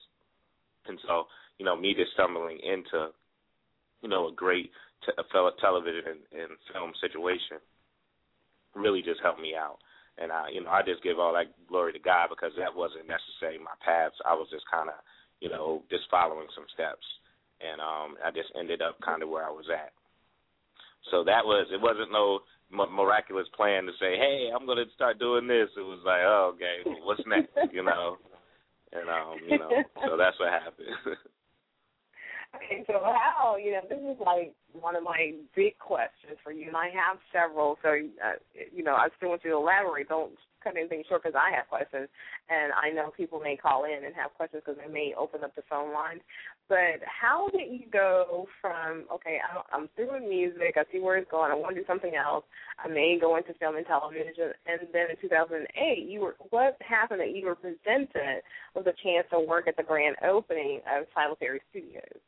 And 0.87 0.99
so, 1.07 1.25
you 1.59 1.66
know, 1.66 1.77
me 1.77 1.94
just 1.94 2.12
stumbling 2.12 2.59
into, 2.64 3.11
you 4.01 4.09
know, 4.09 4.29
a 4.29 4.33
great 4.33 4.71
te- 5.05 5.12
television 5.61 6.16
and, 6.33 6.40
and 6.40 6.51
film 6.73 6.92
situation 7.01 7.61
really 8.75 9.03
just 9.03 9.21
helped 9.23 9.40
me 9.40 9.55
out. 9.55 9.79
And 10.18 10.33
I, 10.33 10.51
you 10.51 10.62
know, 10.62 10.71
I 10.71 10.83
just 10.83 11.03
give 11.03 11.18
all 11.18 11.33
that 11.35 11.55
glory 11.68 11.92
to 11.92 12.03
God 12.03 12.29
because 12.31 12.51
that 12.59 12.75
wasn't 12.75 13.07
necessarily 13.07 13.62
my 13.62 13.77
paths. 13.85 14.18
I 14.27 14.35
was 14.35 14.49
just 14.51 14.66
kind 14.66 14.88
of, 14.88 14.99
you 15.38 15.49
know, 15.49 15.83
just 15.90 16.11
following 16.11 16.51
some 16.59 16.66
steps, 16.75 17.07
and 17.62 17.79
um, 17.79 18.18
I 18.18 18.35
just 18.35 18.51
ended 18.59 18.83
up 18.83 18.99
kind 18.99 19.23
of 19.23 19.31
where 19.31 19.47
I 19.47 19.55
was 19.55 19.71
at. 19.71 19.94
So 21.14 21.23
that 21.23 21.47
was 21.47 21.71
it. 21.71 21.79
wasn't 21.81 22.11
no 22.11 22.42
miraculous 22.70 23.46
plan 23.57 23.85
to 23.87 23.92
say, 23.98 24.16
"Hey, 24.16 24.50
I'm 24.54 24.66
going 24.66 24.78
to 24.78 24.92
start 24.94 25.18
doing 25.18 25.46
this." 25.46 25.68
It 25.76 25.81
was 25.81 26.00
like, 26.04 26.20
"Oh, 26.22 26.52
okay, 26.54 26.85
well, 26.85 27.07
what's 27.07 27.22
next?" 27.26 27.50
you 27.72 27.83
know, 27.83 28.16
and 28.92 29.09
um, 29.09 29.37
you 29.48 29.59
know, 29.59 29.70
so 30.07 30.16
that's 30.16 30.38
what 30.38 30.52
happened. 30.52 30.88
okay, 32.57 32.85
so 32.87 33.00
how 33.02 33.57
you 33.57 33.72
know 33.72 33.81
this 33.88 33.98
is 33.98 34.20
like 34.24 34.54
one 34.72 34.96
of 34.96 35.02
my 35.02 35.33
big 35.57 35.78
questions 35.78 36.37
for 36.42 36.52
you, 36.52 36.68
and 36.68 36.76
I 36.76 36.88
have 36.88 37.18
several. 37.33 37.78
So 37.83 37.88
uh, 37.88 38.38
you 38.74 38.85
know, 38.85 38.94
I 38.94 39.09
still 39.16 39.31
want 39.31 39.44
you 39.44 39.50
to 39.50 39.57
elaborate. 39.57 40.09
Don't 40.09 40.33
cut 40.62 40.76
anything 40.76 41.02
short 41.09 41.22
because 41.22 41.38
I 41.38 41.54
have 41.57 41.68
questions, 41.68 42.09
and 42.48 42.72
I 42.72 42.90
know 42.90 43.11
people 43.16 43.40
may 43.40 43.57
call 43.57 43.85
in 43.85 44.04
and 44.04 44.14
have 44.14 44.35
questions 44.35 44.62
because 44.64 44.81
they 44.81 44.92
may 44.92 45.14
open 45.16 45.44
up 45.44 45.54
the 45.54 45.62
phone 45.68 45.92
lines. 45.92 46.20
But 46.68 47.00
how 47.07 47.48
did 47.50 47.72
you 47.72 47.87
go 47.90 48.46
from 48.61 49.04
okay, 49.12 49.38
I'm 49.72 49.88
through 49.96 50.12
with 50.20 50.28
music, 50.28 50.76
I 50.76 50.85
see 50.92 51.00
where 51.00 51.16
it's 51.16 51.31
going, 51.31 51.50
I 51.50 51.54
want 51.54 51.74
to 51.74 51.81
do 51.81 51.87
something 51.87 52.14
else, 52.14 52.44
I 52.78 52.88
may 52.88 53.18
go 53.18 53.37
into 53.37 53.54
film 53.54 53.76
and 53.76 53.87
television, 53.87 54.52
and 54.66 54.81
then 54.92 55.07
in 55.11 55.16
2008, 55.20 56.07
you 56.07 56.20
were 56.20 56.37
what 56.50 56.76
happened 56.87 57.20
that 57.20 57.35
you 57.35 57.46
were 57.46 57.54
presented 57.54 58.42
with 58.74 58.87
a 58.87 58.94
chance 59.02 59.26
to 59.33 59.40
work 59.40 59.66
at 59.66 59.76
the 59.76 59.83
grand 59.83 60.16
opening 60.28 60.81
of 60.85 61.07
Perry 61.38 61.61
Studios? 61.70 62.20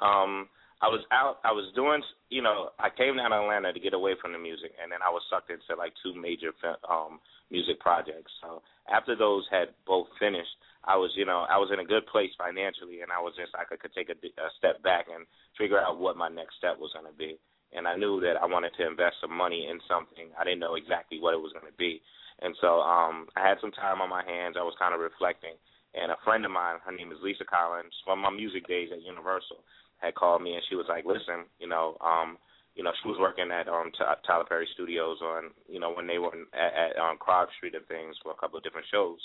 Um, 0.00 0.48
I 0.80 0.86
was 0.86 1.02
out. 1.10 1.38
I 1.42 1.50
was 1.50 1.66
doing. 1.74 2.02
You 2.30 2.42
know, 2.42 2.70
I 2.78 2.88
came 2.88 3.16
down 3.16 3.30
to 3.30 3.42
Atlanta 3.42 3.72
to 3.72 3.80
get 3.80 3.94
away 3.94 4.14
from 4.20 4.32
the 4.32 4.38
music, 4.38 4.70
and 4.80 4.92
then 4.92 5.02
I 5.02 5.10
was 5.10 5.22
sucked 5.28 5.50
into 5.50 5.74
like 5.76 5.92
two 6.02 6.14
major 6.14 6.54
um 6.88 7.18
music 7.50 7.80
projects. 7.80 8.32
So 8.42 8.62
after 8.90 9.16
those 9.16 9.44
had 9.50 9.74
both 9.86 10.08
finished, 10.18 10.52
I 10.84 10.96
was, 10.96 11.12
you 11.16 11.26
know, 11.26 11.44
I 11.48 11.58
was 11.58 11.70
in 11.72 11.80
a 11.80 11.84
good 11.84 12.06
place 12.06 12.30
financially, 12.38 13.02
and 13.02 13.12
I 13.12 13.20
was 13.20 13.34
just 13.36 13.52
I 13.54 13.64
could, 13.64 13.80
could 13.80 13.92
take 13.92 14.08
a, 14.08 14.16
a 14.16 14.48
step 14.56 14.82
back 14.82 15.06
and 15.12 15.26
figure 15.56 15.80
out 15.80 15.98
what 15.98 16.16
my 16.16 16.28
next 16.28 16.56
step 16.56 16.78
was 16.78 16.92
going 16.94 17.08
to 17.10 17.16
be. 17.16 17.36
And 17.76 17.84
I 17.84 17.96
knew 17.96 18.20
that 18.24 18.40
I 18.40 18.48
wanted 18.48 18.72
to 18.80 18.88
invest 18.88 19.20
some 19.20 19.34
money 19.34 19.68
in 19.68 19.76
something. 19.84 20.32
I 20.40 20.44
didn't 20.44 20.64
know 20.64 20.80
exactly 20.80 21.20
what 21.20 21.36
it 21.36 21.42
was 21.44 21.52
going 21.52 21.68
to 21.68 21.76
be, 21.76 22.00
and 22.40 22.56
so 22.64 22.80
um 22.80 23.28
I 23.36 23.44
had 23.44 23.60
some 23.60 23.72
time 23.76 24.00
on 24.00 24.08
my 24.08 24.24
hands. 24.24 24.56
I 24.56 24.64
was 24.64 24.78
kind 24.80 24.96
of 24.96 25.04
reflecting, 25.04 25.60
and 25.92 26.08
a 26.08 26.22
friend 26.24 26.48
of 26.48 26.52
mine, 26.54 26.80
her 26.80 26.96
name 26.96 27.12
is 27.12 27.20
Lisa 27.20 27.44
Collins, 27.44 27.92
from 28.08 28.24
my 28.24 28.32
music 28.32 28.64
days 28.64 28.88
at 28.88 29.04
Universal 29.04 29.60
had 29.98 30.14
called 30.14 30.42
me 30.42 30.54
and 30.54 30.62
she 30.68 30.76
was 30.76 30.86
like, 30.88 31.04
"Listen, 31.04 31.44
you 31.58 31.66
know, 31.66 31.98
um, 32.00 32.38
you 32.78 32.84
know, 32.86 32.94
she 33.02 33.08
was 33.10 33.18
working 33.18 33.50
at 33.50 33.66
um 33.66 33.90
T- 33.90 34.22
Tyler 34.24 34.46
Perry 34.46 34.68
Studios 34.74 35.18
on, 35.20 35.50
you 35.68 35.82
know, 35.82 35.90
when 35.90 36.06
they 36.06 36.18
were 36.22 36.30
at, 36.54 36.94
at 36.94 36.96
on 37.02 37.18
Krog 37.18 37.50
Street 37.58 37.74
and 37.74 37.84
things 37.90 38.14
for 38.22 38.30
a 38.30 38.38
couple 38.38 38.56
of 38.56 38.62
different 38.62 38.86
shows." 38.94 39.18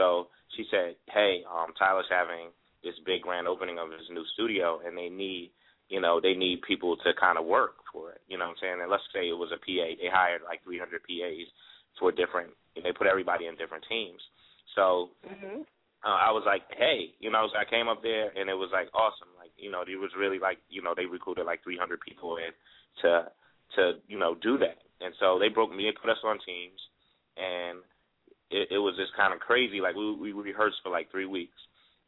So 0.00 0.32
she 0.56 0.64
said, 0.72 0.96
"Hey, 1.12 1.44
um, 1.44 1.76
Tyler's 1.78 2.08
having 2.08 2.48
this 2.82 2.96
big 3.04 3.20
grand 3.22 3.46
opening 3.46 3.78
of 3.78 3.92
his 3.92 4.08
new 4.10 4.24
studio, 4.32 4.80
and 4.80 4.96
they 4.96 5.10
need, 5.10 5.52
you 5.88 6.00
know, 6.00 6.20
they 6.20 6.34
need 6.34 6.62
people 6.62 6.96
to 7.04 7.12
kind 7.20 7.36
of 7.36 7.44
work 7.44 7.76
for 7.92 8.12
it. 8.12 8.22
You 8.28 8.38
know 8.38 8.46
what 8.46 8.56
I'm 8.58 8.62
saying? 8.62 8.78
And 8.80 8.90
let's 8.90 9.04
say 9.12 9.28
it 9.28 9.36
was 9.36 9.52
a 9.52 9.60
PA, 9.60 9.88
they 10.00 10.08
hired 10.08 10.42
like 10.42 10.64
300 10.64 11.02
PAs 11.02 11.48
for 11.98 12.12
different, 12.12 12.50
and 12.76 12.84
they 12.84 12.92
put 12.92 13.06
everybody 13.06 13.46
in 13.46 13.56
different 13.56 13.84
teams. 13.88 14.22
So 14.74 15.10
Mm-hmm. 15.26 15.62
uh, 16.04 16.18
I 16.22 16.30
was 16.30 16.44
like, 16.46 16.62
hey, 16.78 17.14
you 17.18 17.30
know, 17.30 17.48
so 17.50 17.58
I 17.58 17.68
came 17.68 17.88
up 17.88 18.02
there 18.02 18.30
and 18.38 18.48
it 18.48 18.54
was 18.54 18.70
like 18.72 18.86
awesome. 18.94 19.32
Like, 19.38 19.50
you 19.56 19.70
know, 19.70 19.82
it 19.82 19.98
was 19.98 20.10
really 20.18 20.38
like, 20.38 20.58
you 20.68 20.82
know, 20.82 20.94
they 20.94 21.06
recruited 21.06 21.46
like 21.46 21.64
300 21.64 21.98
people 22.00 22.36
in 22.36 22.54
to 23.02 23.26
to 23.76 23.92
you 24.08 24.18
know 24.18 24.34
do 24.40 24.58
that. 24.58 24.78
And 25.00 25.14
so 25.20 25.38
they 25.38 25.48
broke 25.48 25.74
me 25.74 25.88
and 25.88 25.96
put 26.00 26.10
us 26.10 26.22
on 26.24 26.38
teams, 26.46 26.80
and 27.36 27.78
it, 28.50 28.68
it 28.72 28.78
was 28.78 28.96
just 28.96 29.16
kind 29.16 29.34
of 29.34 29.40
crazy. 29.40 29.80
Like 29.80 29.94
we 29.94 30.14
we 30.14 30.32
rehearsed 30.32 30.78
for 30.82 30.90
like 30.90 31.10
three 31.10 31.26
weeks, 31.26 31.58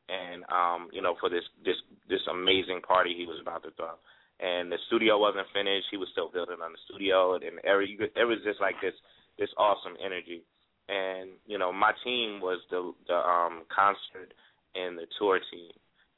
and 0.08 0.44
um, 0.48 0.88
you 0.92 1.02
know, 1.02 1.16
for 1.20 1.28
this 1.28 1.44
this 1.64 1.76
this 2.08 2.24
amazing 2.30 2.80
party 2.80 3.14
he 3.16 3.26
was 3.26 3.38
about 3.40 3.62
to 3.64 3.70
throw. 3.76 3.96
And 4.40 4.70
the 4.70 4.78
studio 4.86 5.18
wasn't 5.18 5.50
finished. 5.52 5.90
He 5.90 5.96
was 5.96 6.08
still 6.12 6.30
building 6.30 6.62
on 6.62 6.70
the 6.70 6.78
studio, 6.86 7.34
and 7.34 7.58
every 7.64 7.98
it 7.98 8.24
was 8.24 8.38
just 8.44 8.60
like 8.60 8.76
this 8.80 8.94
this 9.38 9.50
awesome 9.58 9.94
energy 10.04 10.44
and 10.88 11.30
you 11.46 11.58
know 11.58 11.72
my 11.72 11.92
team 12.04 12.40
was 12.40 12.60
the 12.70 12.92
the 13.06 13.14
um 13.14 13.62
concert 13.74 14.32
and 14.74 14.96
the 14.96 15.06
tour 15.18 15.38
team 15.52 15.70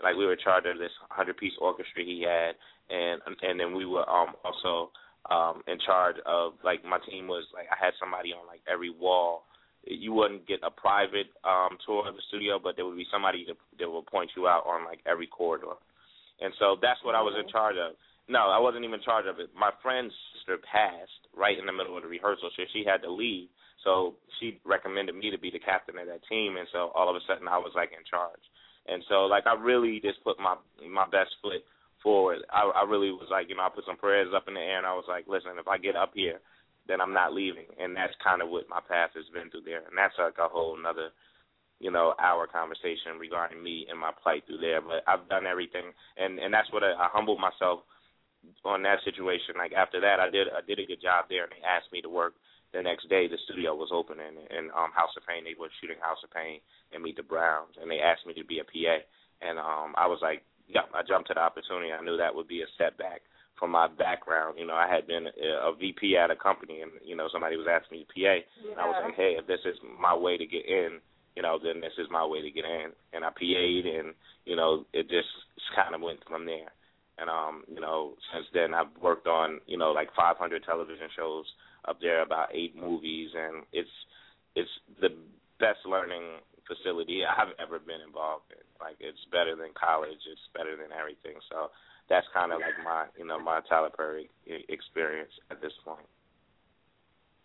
like 0.02 0.16
we 0.16 0.26
were 0.26 0.36
charged 0.36 0.66
of 0.66 0.78
this 0.78 0.94
hundred 1.10 1.36
piece 1.36 1.52
orchestra 1.60 2.02
he 2.04 2.22
had 2.22 2.54
and 2.90 3.20
and 3.42 3.58
then 3.58 3.74
we 3.74 3.86
were 3.86 4.08
um 4.08 4.34
also 4.44 4.90
um 5.30 5.62
in 5.66 5.78
charge 5.84 6.16
of 6.26 6.54
like 6.64 6.84
my 6.84 6.98
team 7.08 7.28
was 7.28 7.44
like 7.54 7.66
I 7.70 7.78
had 7.78 7.94
somebody 8.00 8.32
on 8.32 8.46
like 8.46 8.60
every 8.70 8.90
wall. 8.90 9.44
You 9.86 10.12
wouldn't 10.12 10.46
get 10.46 10.60
a 10.62 10.70
private 10.70 11.32
um 11.44 11.78
tour 11.86 12.08
of 12.08 12.14
the 12.14 12.22
studio 12.28 12.58
but 12.62 12.76
there 12.76 12.84
would 12.84 12.98
be 12.98 13.08
somebody 13.10 13.46
that, 13.48 13.56
that 13.78 13.90
would 13.90 14.06
point 14.06 14.30
you 14.36 14.48
out 14.48 14.66
on 14.66 14.84
like 14.84 15.00
every 15.06 15.26
corridor. 15.26 15.78
And 16.40 16.52
so 16.58 16.76
that's 16.80 17.00
what 17.04 17.14
I 17.14 17.22
was 17.22 17.36
in 17.38 17.48
charge 17.48 17.76
of. 17.76 17.96
No 18.28 18.50
I 18.50 18.58
wasn't 18.58 18.84
even 18.84 19.00
in 19.00 19.06
charge 19.06 19.26
of 19.26 19.38
it. 19.38 19.50
My 19.54 19.70
friend's 19.82 20.12
sister 20.34 20.58
passed 20.60 21.22
right 21.36 21.58
in 21.58 21.66
the 21.66 21.72
middle 21.72 21.96
of 21.96 22.02
the 22.02 22.08
rehearsal. 22.08 22.50
So 22.56 22.62
she 22.72 22.84
had 22.84 23.02
to 23.02 23.10
leave. 23.10 23.48
So 23.84 24.14
she 24.38 24.60
recommended 24.64 25.14
me 25.14 25.30
to 25.30 25.38
be 25.38 25.50
the 25.50 25.58
captain 25.58 25.96
of 25.96 26.06
that 26.06 26.20
team, 26.28 26.56
and 26.60 26.68
so 26.72 26.92
all 26.94 27.08
of 27.08 27.16
a 27.16 27.24
sudden 27.26 27.48
I 27.48 27.56
was 27.56 27.72
like 27.74 27.92
in 27.96 28.04
charge. 28.04 28.44
And 28.86 29.02
so 29.08 29.24
like 29.24 29.46
I 29.46 29.54
really 29.54 30.00
just 30.00 30.22
put 30.24 30.38
my 30.38 30.56
my 30.84 31.04
best 31.08 31.32
foot 31.42 31.64
forward. 32.02 32.40
I, 32.52 32.82
I 32.82 32.84
really 32.88 33.10
was 33.10 33.28
like, 33.30 33.48
you 33.48 33.56
know, 33.56 33.62
I 33.62 33.74
put 33.74 33.86
some 33.86 33.96
prayers 33.96 34.32
up 34.34 34.48
in 34.48 34.54
the 34.54 34.60
air, 34.60 34.78
and 34.78 34.86
I 34.86 34.94
was 34.94 35.06
like, 35.08 35.26
listen, 35.28 35.58
if 35.58 35.68
I 35.68 35.78
get 35.78 35.96
up 35.96 36.12
here, 36.14 36.40
then 36.88 37.00
I'm 37.00 37.12
not 37.12 37.32
leaving. 37.32 37.68
And 37.78 37.94
that's 37.94 38.14
kind 38.24 38.42
of 38.42 38.48
what 38.48 38.68
my 38.68 38.80
path 38.80 39.10
has 39.14 39.28
been 39.32 39.50
through 39.50 39.64
there. 39.64 39.84
And 39.86 39.96
that's 39.96 40.16
like 40.18 40.38
a 40.38 40.48
whole 40.48 40.78
another, 40.78 41.10
you 41.78 41.90
know, 41.90 42.14
hour 42.18 42.46
conversation 42.46 43.20
regarding 43.20 43.62
me 43.62 43.86
and 43.88 43.98
my 43.98 44.10
plight 44.22 44.44
through 44.46 44.58
there. 44.64 44.80
But 44.80 45.04
I've 45.06 45.28
done 45.28 45.46
everything, 45.46 45.92
and 46.16 46.38
and 46.38 46.52
that's 46.52 46.72
what 46.72 46.82
I, 46.82 46.92
I 46.92 47.08
humbled 47.12 47.40
myself 47.40 47.86
on 48.64 48.82
that 48.82 49.04
situation. 49.04 49.56
Like 49.58 49.72
after 49.72 50.00
that, 50.00 50.20
I 50.20 50.30
did 50.30 50.48
I 50.48 50.64
did 50.66 50.78
a 50.78 50.86
good 50.88 51.02
job 51.02 51.26
there, 51.28 51.44
and 51.44 51.52
they 51.52 51.64
asked 51.64 51.92
me 51.92 52.00
to 52.02 52.10
work 52.10 52.34
the 52.72 52.82
next 52.82 53.08
day 53.08 53.26
the 53.26 53.38
studio 53.46 53.74
was 53.74 53.90
open 53.92 54.18
in, 54.22 54.34
in 54.56 54.70
um 54.70 54.94
House 54.94 55.14
of 55.16 55.26
Payne. 55.26 55.44
They 55.44 55.58
were 55.58 55.72
shooting 55.80 55.98
House 56.00 56.22
of 56.22 56.30
Payne 56.30 56.60
and 56.92 57.02
Meet 57.02 57.16
the 57.16 57.26
Browns, 57.26 57.74
and 57.80 57.90
they 57.90 58.00
asked 58.00 58.26
me 58.26 58.34
to 58.34 58.44
be 58.44 58.60
a 58.60 58.64
PA, 58.64 58.96
and 59.42 59.58
um 59.58 59.94
I 59.96 60.06
was 60.06 60.20
like, 60.22 60.42
yeah, 60.72 60.86
I 60.94 61.02
jumped 61.02 61.28
to 61.28 61.34
the 61.34 61.40
opportunity. 61.40 61.92
I 61.92 62.02
knew 62.02 62.16
that 62.16 62.34
would 62.34 62.48
be 62.48 62.62
a 62.62 62.70
setback 62.78 63.22
from 63.58 63.70
my 63.70 63.86
background. 63.88 64.56
You 64.58 64.66
know, 64.66 64.74
I 64.74 64.88
had 64.88 65.06
been 65.06 65.26
a, 65.26 65.68
a 65.68 65.74
VP 65.76 66.16
at 66.16 66.30
a 66.30 66.36
company, 66.36 66.80
and 66.80 66.92
you 67.04 67.14
know 67.16 67.28
somebody 67.32 67.56
was 67.56 67.66
asking 67.70 67.98
me 67.98 68.04
to 68.04 68.12
PA, 68.12 68.20
Yeah. 68.20 68.72
and 68.72 68.80
I 68.80 68.86
was 68.86 68.96
like, 69.04 69.14
hey, 69.16 69.36
if 69.38 69.46
this 69.46 69.60
is 69.64 69.76
my 70.00 70.14
way 70.14 70.36
to 70.38 70.46
get 70.46 70.66
in. 70.66 71.00
You 71.36 71.42
know, 71.42 71.58
then 71.62 71.80
this 71.80 71.94
is 71.96 72.08
my 72.10 72.26
way 72.26 72.42
to 72.42 72.50
get 72.50 72.64
in, 72.64 72.90
and 73.14 73.24
I 73.24 73.30
PA'd, 73.30 73.86
and 73.86 74.14
you 74.44 74.56
know, 74.56 74.84
it 74.92 75.08
just 75.08 75.30
kind 75.76 75.94
of 75.94 76.00
went 76.02 76.18
from 76.28 76.44
there. 76.44 76.74
And 77.18 77.30
um, 77.30 77.62
you 77.72 77.80
know, 77.80 78.14
since 78.34 78.46
then 78.52 78.74
I've 78.74 78.90
worked 79.00 79.28
on 79.28 79.60
you 79.66 79.78
know 79.78 79.92
like 79.92 80.08
500 80.16 80.64
television 80.64 81.06
shows 81.16 81.46
up 81.86 82.00
there, 82.00 82.22
about 82.22 82.48
eight 82.52 82.74
movies, 82.74 83.30
and 83.36 83.62
it's 83.72 83.88
it's 84.56 84.68
the 85.00 85.10
best 85.60 85.78
learning 85.86 86.42
facility 86.66 87.22
I've 87.24 87.54
ever 87.62 87.78
been 87.78 88.00
involved 88.04 88.50
in. 88.50 88.64
Like 88.80 88.96
it's 89.00 89.20
better 89.30 89.54
than 89.56 89.76
college, 89.76 90.20
it's 90.24 90.48
better 90.56 90.76
than 90.76 90.90
everything. 90.90 91.36
So 91.52 91.70
that's 92.08 92.26
kind 92.34 92.52
of 92.52 92.60
like 92.60 92.76
my 92.84 93.06
you 93.16 93.26
know 93.26 93.38
my 93.38 93.60
Tyler 93.68 93.90
Perry 93.94 94.30
experience 94.46 95.32
at 95.50 95.60
this 95.60 95.72
point. 95.84 96.06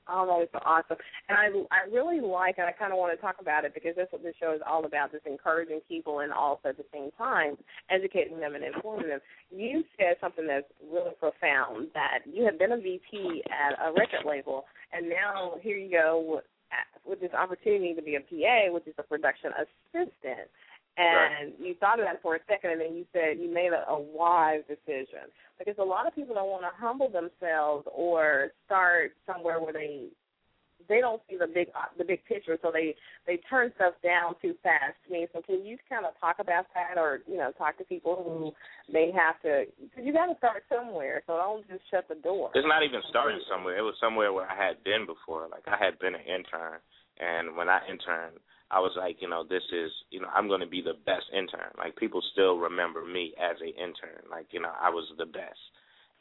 Oh, 0.08 0.26
that 0.30 0.44
is 0.44 0.62
awesome. 0.64 0.98
And 1.30 1.66
I 1.70 1.86
I 1.86 1.90
really 1.92 2.22
like 2.22 2.58
and 2.58 2.68
I 2.68 2.74
kinda 2.74 2.96
want 2.96 3.14
to 3.14 3.22
talk 3.22 3.38
about 3.42 3.66
it 3.66 3.74
because 3.74 3.94
that's 3.98 4.12
what 4.12 4.24
this 4.24 4.36
show 4.40 4.54
is 4.54 4.62
all 4.66 4.86
about, 4.86 5.12
just 5.12 5.26
encouraging 5.26 5.82
people 5.88 6.20
and 6.20 6.32
also 6.32 6.70
at 6.70 6.78
the 6.78 6.86
same 6.94 7.10
time 7.18 7.58
educating 7.90 8.40
them 8.40 8.56
and 8.56 8.64
informing 8.64 9.10
them. 9.10 9.20
You 9.50 9.84
said 9.98 10.18
something 10.22 10.46
that's 10.46 10.70
really 10.92 11.14
profound 11.20 11.90
that 11.94 12.20
you 12.26 12.46
have 12.46 12.60
been 12.60 12.72
a 12.72 12.78
VP 12.78 13.44
at 13.50 13.78
a 13.82 13.94
record 13.94 14.26
label 14.26 14.66
and 14.94 15.10
now 15.10 15.58
here 15.62 15.78
you 15.78 15.90
go 15.90 16.42
with 17.06 17.22
this 17.22 17.34
opportunity 17.34 17.94
to 17.94 18.02
be 18.02 18.16
a 18.16 18.22
PA, 18.22 18.74
which 18.74 18.88
is 18.88 18.96
a 18.98 19.04
production 19.04 19.52
assistant. 19.54 20.50
And 20.98 21.54
you 21.60 21.76
thought 21.76 22.00
of 22.00 22.06
that 22.06 22.22
for 22.22 22.36
a 22.36 22.40
second, 22.48 22.72
and 22.72 22.82
then 22.82 22.96
you 22.96 23.06
said 23.12 23.38
you 23.38 23.54
made 23.54 23.72
a, 23.74 23.90
a 23.92 24.00
wise 24.00 24.62
decision 24.68 25.28
because 25.60 25.76
a 25.78 25.84
lot 25.84 26.08
of 26.08 26.16
people 26.16 26.36
don't 26.36 26.50
want 26.50 26.64
to 26.64 26.72
humble 26.74 27.10
themselves 27.10 27.86
or 27.94 28.50
start 28.66 29.12
somewhere 29.28 29.60
where 29.60 29.74
they 29.74 30.08
they 30.88 31.00
don't 31.00 31.22
see 31.30 31.38
the 31.38 31.48
big 31.48 31.68
the 31.98 32.04
big 32.04 32.24
picture, 32.26 32.58
so 32.62 32.72
they 32.72 32.96
they 33.26 33.38
turn 33.50 33.72
stuff 33.76 33.94
down 34.04 34.36
too 34.42 34.56
fast. 34.62 34.96
I 35.08 35.12
mean, 35.12 35.28
so 35.34 35.42
can 35.42 35.66
you 35.66 35.78
kind 35.90 36.06
of 36.06 36.14
talk 36.20 36.38
about 36.40 36.66
that, 36.74 37.00
or 37.00 37.20
you 37.28 37.38
know, 37.38 37.52
talk 37.58 37.78
to 37.80 37.84
people 37.84 38.16
who 38.24 38.52
may 38.92 39.12
have 39.12 39.42
to 39.42 39.66
because 39.82 40.06
you 40.06 40.14
got 40.14 40.28
to 40.28 40.38
start 40.38 40.64
somewhere, 40.70 41.24
so 41.28 41.38
don't 41.38 41.68
just 41.68 41.84
shut 41.90 42.08
the 42.08 42.16
door. 42.16 42.52
It's 42.54 42.68
not 42.68 42.84
even 42.84 43.02
starting 43.10 43.42
somewhere. 43.50 43.78
It 43.78 43.82
was 43.82 43.96
somewhere 44.00 44.34
where 44.34 44.48
I 44.50 44.56
had 44.56 44.84
been 44.84 45.06
before. 45.06 45.48
Like 45.50 45.68
I 45.68 45.84
had 45.84 45.98
been 46.00 46.16
an 46.16 46.26
intern, 46.28 46.80
and 47.20 47.56
when 47.56 47.70
I 47.70 47.82
interned, 47.90 48.38
I 48.72 48.80
was 48.80 48.94
like, 48.98 49.18
you 49.22 49.30
know, 49.30 49.44
this 49.46 49.64
is, 49.72 49.92
you 50.10 50.20
know, 50.20 50.30
I'm 50.34 50.48
going 50.48 50.62
to 50.62 50.68
be 50.68 50.82
the 50.82 50.98
best 51.06 51.30
intern. 51.32 51.70
Like 51.78 51.96
people 51.98 52.22
still 52.34 52.58
remember 52.58 53.06
me 53.06 53.34
as 53.38 53.58
a 53.62 53.70
intern. 53.70 54.26
Like 54.30 54.48
you 54.52 54.60
know, 54.60 54.74
I 54.74 54.90
was 54.90 55.06
the 55.18 55.26
best, 55.30 55.62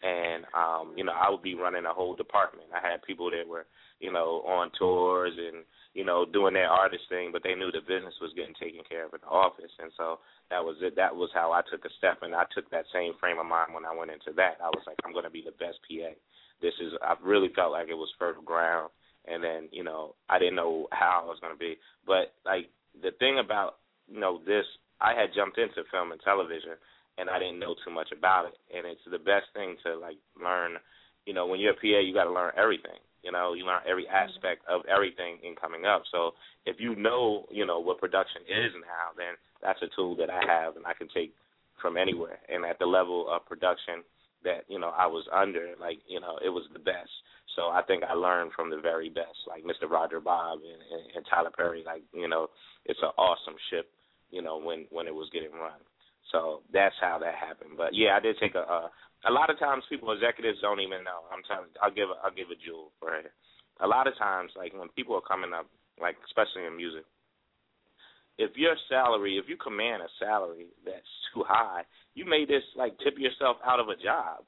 and 0.05 0.45
um, 0.53 0.93
you 0.97 1.05
know, 1.05 1.17
I 1.17 1.31
would 1.31 1.43
be 1.43 1.55
running 1.55 1.87
a 1.87 1.93
whole 1.93 2.15
department. 2.15 2.69
I 2.69 2.85
had 2.85 3.03
people 3.03 3.31
that 3.31 3.49
were, 3.49 3.65
you 3.99 4.13
know, 4.13 4.45
on 4.45 4.71
tours 4.79 5.33
and 5.33 5.65
you 5.95 6.05
know 6.05 6.27
doing 6.29 6.53
their 6.53 6.69
artist 6.69 7.05
thing, 7.09 7.31
but 7.33 7.43
they 7.43 7.55
knew 7.55 7.73
the 7.73 7.81
business 7.81 8.15
was 8.21 8.37
getting 8.37 8.55
taken 8.61 8.85
care 8.85 9.07
of 9.07 9.15
in 9.15 9.25
the 9.25 9.33
office, 9.33 9.73
and 9.81 9.91
so 9.97 10.21
that 10.51 10.61
was 10.61 10.77
it. 10.85 10.97
That 10.97 11.17
was 11.17 11.31
how 11.33 11.53
I 11.53 11.65
took 11.73 11.85
a 11.89 11.97
step, 11.97 12.21
and 12.21 12.35
I 12.35 12.45
took 12.53 12.69
that 12.71 12.85
same 12.93 13.17
frame 13.19 13.41
of 13.41 13.49
mind 13.49 13.73
when 13.73 13.89
I 13.89 13.97
went 13.97 14.13
into 14.13 14.37
that. 14.37 14.61
I 14.61 14.69
was 14.69 14.85
like, 14.87 15.01
I'm 15.01 15.17
going 15.17 15.25
to 15.25 15.33
be 15.33 15.45
the 15.45 15.57
best 15.57 15.81
PA. 15.89 16.13
This 16.61 16.77
is. 16.77 16.93
I 17.01 17.17
really 17.25 17.49
felt 17.57 17.73
like 17.73 17.89
it 17.89 17.97
was 17.97 18.13
fertile 18.21 18.45
ground 18.45 18.93
and 19.27 19.43
then 19.43 19.69
you 19.73 19.85
know 19.85 20.15
I 20.29 20.39
didn't 20.39 20.57
know 20.57 20.89
how 20.93 21.23
I 21.23 21.27
was 21.27 21.39
going 21.41 21.53
to 21.53 21.59
be. 21.59 21.77
But 22.07 22.35
like 22.45 22.69
the 23.03 23.11
thing 23.19 23.39
about 23.39 23.77
you 24.09 24.21
know 24.21 24.41
this, 24.47 24.65
I 25.01 25.15
had 25.15 25.35
jumped 25.35 25.59
into 25.59 25.89
film 25.91 26.13
and 26.13 26.21
television, 26.23 26.77
and 27.19 27.31
I 27.31 27.39
didn't 27.39 27.59
know 27.59 27.75
too 27.85 27.93
much 27.93 28.09
about 28.17 28.47
it. 28.47 28.57
And 28.75 28.87
it's 28.87 29.05
the 29.11 29.19
best 29.19 29.49
thing 29.55 29.77
to 29.85 29.97
like 29.99 30.19
learn. 30.41 30.77
You 31.27 31.33
know, 31.33 31.47
when 31.47 31.59
you're 31.59 31.73
a 31.73 31.81
PA, 31.81 32.05
you 32.05 32.13
got 32.13 32.25
to 32.25 32.33
learn 32.33 32.53
everything. 32.57 33.01
You 33.25 33.33
know, 33.33 33.55
you 33.55 33.65
learn 33.65 33.81
every 33.89 34.05
mm-hmm. 34.05 34.29
aspect 34.29 34.61
of 34.69 34.83
everything 34.85 35.39
in 35.43 35.57
coming 35.57 35.87
up. 35.87 36.03
So 36.13 36.33
if 36.67 36.77
you 36.79 36.95
know, 36.95 37.47
you 37.51 37.65
know 37.65 37.81
what 37.81 37.99
production 37.99 38.43
is 38.45 38.73
and 38.75 38.85
how, 38.85 39.17
then 39.17 39.41
that's 39.63 39.81
a 39.81 39.89
tool 39.97 40.15
that 40.17 40.29
I 40.29 40.45
have 40.45 40.77
and 40.77 40.85
I 40.85 40.93
can 40.93 41.09
take 41.09 41.33
from 41.81 41.97
anywhere. 41.97 42.39
And 42.53 42.65
at 42.65 42.79
the 42.79 42.87
level 42.87 43.27
of 43.33 43.47
production 43.47 44.05
that 44.45 44.69
you 44.69 44.79
know 44.79 44.93
I 44.93 45.07
was 45.07 45.25
under, 45.33 45.73
like 45.81 45.99
you 46.07 46.21
know, 46.21 46.39
it 46.45 46.51
was 46.51 46.65
the 46.73 46.79
best. 46.79 47.11
So 47.57 47.71
I 47.71 47.83
think 47.87 48.03
I 48.03 48.15
learned 48.15 48.53
from 48.55 48.71
the 48.71 48.81
very 48.81 49.09
best, 49.09 49.39
like 49.47 49.65
Mr. 49.65 49.89
Roger 49.89 50.21
Bobb 50.21 50.61
and, 50.63 50.81
and, 50.91 51.17
and 51.17 51.27
Tyler 51.31 51.51
Perry. 51.55 51.83
Like 51.85 52.03
you 52.13 52.29
know, 52.29 52.49
it's 52.85 53.01
an 53.03 53.15
awesome 53.17 53.55
ship. 53.71 53.91
You 54.31 54.43
know, 54.43 54.59
when 54.59 54.87
when 54.91 55.07
it 55.07 55.15
was 55.15 55.31
getting 55.33 55.53
run. 55.53 55.79
So 56.33 56.63
that's 56.73 56.95
how 57.01 57.19
that 57.21 57.35
happened. 57.35 57.77
But 57.77 57.95
yeah, 57.95 58.17
I 58.17 58.21
did 58.21 58.37
take 58.41 58.55
a. 58.55 58.65
a 58.67 58.91
a 59.27 59.33
lot 59.33 59.49
of 59.49 59.59
times, 59.59 59.85
people 59.89 60.13
executives 60.13 60.61
don't 60.61 60.85
even 60.85 61.01
know. 61.01 61.25
I'm 61.33 61.41
telling. 61.49 61.73
I'll 61.81 61.95
give. 61.95 62.13
A, 62.13 62.21
I'll 62.21 62.35
give 62.35 62.53
a 62.53 62.61
jewel 62.61 62.93
for 63.01 63.17
it. 63.17 63.33
A 63.81 63.87
lot 63.87 64.07
of 64.07 64.19
times, 64.19 64.53
like 64.57 64.77
when 64.77 64.89
people 64.93 65.17
are 65.17 65.25
coming 65.25 65.57
up, 65.57 65.65
like 65.97 66.17
especially 66.29 66.69
in 66.69 66.77
music, 66.77 67.09
if 68.39 68.51
your 68.57 68.75
salary, 68.89 69.39
if 69.39 69.49
you 69.49 69.57
command 69.57 70.03
a 70.03 70.11
salary 70.19 70.67
that's 70.85 71.15
too 71.33 71.45
high, 71.47 71.83
you 72.15 72.25
may 72.27 72.45
just 72.47 72.67
like 72.77 72.99
tip 72.99 73.15
yourself 73.19 73.57
out 73.65 73.81
of 73.81 73.89
a 73.89 73.97
job. 73.97 74.45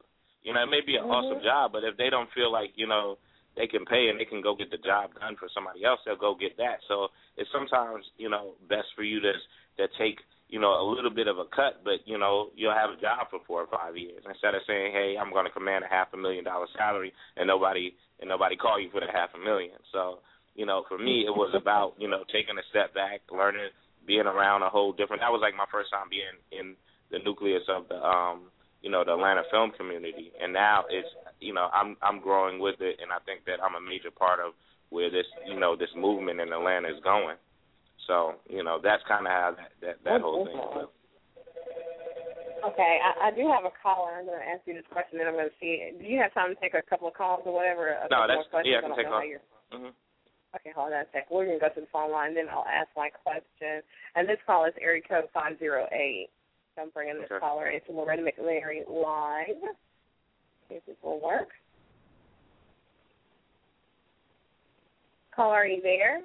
You 0.46 0.54
know, 0.54 0.62
it 0.62 0.70
may 0.70 0.80
be 0.80 0.94
an 0.94 1.02
Mhm. 1.02 1.10
awesome 1.10 1.42
job, 1.42 1.72
but 1.72 1.82
if 1.82 1.96
they 1.96 2.08
don't 2.08 2.30
feel 2.30 2.50
like 2.50 2.70
you 2.78 2.86
know 2.86 3.18
they 3.56 3.66
can 3.66 3.84
pay 3.84 4.08
and 4.08 4.20
they 4.20 4.24
can 4.24 4.40
go 4.40 4.54
get 4.54 4.70
the 4.70 4.78
job 4.78 5.12
done 5.18 5.34
for 5.34 5.48
somebody 5.48 5.82
else, 5.82 6.00
they'll 6.04 6.14
go 6.14 6.34
get 6.36 6.56
that. 6.56 6.78
So 6.86 7.10
it's 7.36 7.50
sometimes 7.50 8.08
you 8.16 8.28
know 8.28 8.54
best 8.68 8.86
for 8.94 9.02
you 9.02 9.18
to 9.18 9.32
to 9.78 9.88
take 9.98 10.22
you 10.48 10.60
know 10.60 10.80
a 10.80 10.86
little 10.86 11.10
bit 11.10 11.26
of 11.26 11.40
a 11.40 11.46
cut, 11.46 11.82
but 11.82 12.06
you 12.06 12.16
know 12.16 12.50
you'll 12.54 12.72
have 12.72 12.90
a 12.90 12.96
job 12.96 13.28
for 13.28 13.40
four 13.40 13.62
or 13.62 13.66
five 13.66 13.96
years 13.96 14.22
instead 14.24 14.54
of 14.54 14.62
saying, 14.68 14.92
hey, 14.92 15.16
I'm 15.18 15.32
going 15.32 15.46
to 15.46 15.50
command 15.50 15.84
a 15.84 15.88
half 15.88 16.14
a 16.14 16.16
million 16.16 16.44
dollar 16.44 16.68
salary 16.78 17.12
and 17.36 17.48
nobody 17.48 17.92
and 18.20 18.28
nobody 18.28 18.54
call 18.54 18.78
you 18.78 18.88
for 18.90 19.00
the 19.00 19.10
half 19.10 19.34
a 19.34 19.38
million. 19.38 19.74
So 19.90 20.20
you 20.54 20.64
know, 20.64 20.84
for 20.88 20.96
me, 20.96 21.26
it 21.26 21.34
was 21.34 21.52
about 21.54 21.94
you 21.98 22.06
know 22.06 22.22
taking 22.32 22.56
a 22.56 22.62
step 22.70 22.94
back, 22.94 23.22
learning, 23.32 23.70
being 24.06 24.26
around 24.26 24.62
a 24.62 24.68
whole 24.70 24.92
different. 24.92 25.22
That 25.22 25.32
was 25.32 25.40
like 25.42 25.56
my 25.56 25.66
first 25.72 25.90
time 25.90 26.06
being 26.08 26.38
in 26.52 26.76
the 27.10 27.18
nucleus 27.18 27.66
of 27.68 27.88
the 27.88 27.96
um 27.96 28.52
you 28.86 28.92
know 28.94 29.02
the 29.02 29.18
Atlanta 29.18 29.42
film 29.50 29.74
community, 29.74 30.30
and 30.38 30.54
now 30.54 30.86
it's 30.86 31.10
you 31.42 31.50
know 31.50 31.66
I'm 31.74 31.98
I'm 32.06 32.22
growing 32.22 32.62
with 32.62 32.78
it, 32.78 33.02
and 33.02 33.10
I 33.10 33.18
think 33.26 33.42
that 33.50 33.58
I'm 33.58 33.74
a 33.74 33.82
major 33.82 34.14
part 34.14 34.38
of 34.38 34.54
where 34.94 35.10
this 35.10 35.26
you 35.42 35.58
know 35.58 35.74
this 35.74 35.90
movement 35.98 36.38
in 36.38 36.54
Atlanta 36.54 36.86
is 36.94 37.02
going. 37.02 37.34
So 38.06 38.38
you 38.46 38.62
know 38.62 38.78
that's 38.78 39.02
kind 39.10 39.26
of 39.26 39.34
how 39.34 39.50
that 39.58 39.74
that, 39.82 39.96
that 40.06 40.20
whole 40.22 40.46
thing. 40.46 40.54
Went. 40.54 40.94
Okay, 42.62 42.98
I, 43.02 43.26
I 43.26 43.30
do 43.34 43.42
have 43.50 43.66
a 43.66 43.74
caller. 43.82 44.22
I'm 44.22 44.26
going 44.26 44.38
to 44.38 44.46
ask 44.46 44.62
you 44.66 44.74
this 44.74 44.86
question, 44.90 45.18
and 45.18 45.26
I'm 45.26 45.34
going 45.34 45.50
to 45.50 45.58
see. 45.58 45.90
Do 45.98 46.06
you 46.06 46.22
have 46.22 46.30
time 46.30 46.54
to 46.54 46.58
take 46.62 46.78
a 46.78 46.82
couple 46.82 47.10
of 47.10 47.14
calls 47.18 47.42
or 47.42 47.50
whatever? 47.50 47.90
A 47.90 48.06
no, 48.06 48.30
that's 48.30 48.46
yeah. 48.62 48.78
I 48.78 48.86
can 48.86 48.94
take 48.94 49.10
calls. 49.10 49.42
Mm-hmm. 49.74 49.94
Okay, 50.54 50.72
hold 50.78 50.94
on 50.94 51.02
a 51.02 51.10
sec. 51.10 51.26
We're 51.26 51.50
going 51.50 51.58
to 51.58 51.62
go 51.62 51.74
to 51.74 51.82
the 51.82 51.90
phone 51.90 52.14
line, 52.14 52.38
then 52.38 52.46
I'll 52.48 52.66
ask 52.70 52.88
my 52.96 53.10
question. 53.10 53.82
And 54.14 54.30
this 54.30 54.38
call 54.46 54.64
is 54.64 54.72
area 54.78 55.02
code 55.02 55.26
508. 55.34 56.30
So 56.76 56.82
I'm 56.82 56.90
bringing 56.90 57.16
this 57.16 57.30
okay. 57.30 57.40
caller 57.40 57.68
into 57.68 57.92
Loretta 57.92 58.22
McNary 58.22 58.86
live. 58.88 59.74
See 60.68 60.76
if 60.76 60.86
this 60.86 60.96
will 61.02 61.20
work. 61.20 61.48
Caller, 65.34 65.56
are 65.56 65.66
you 65.66 65.80
there? 65.82 66.20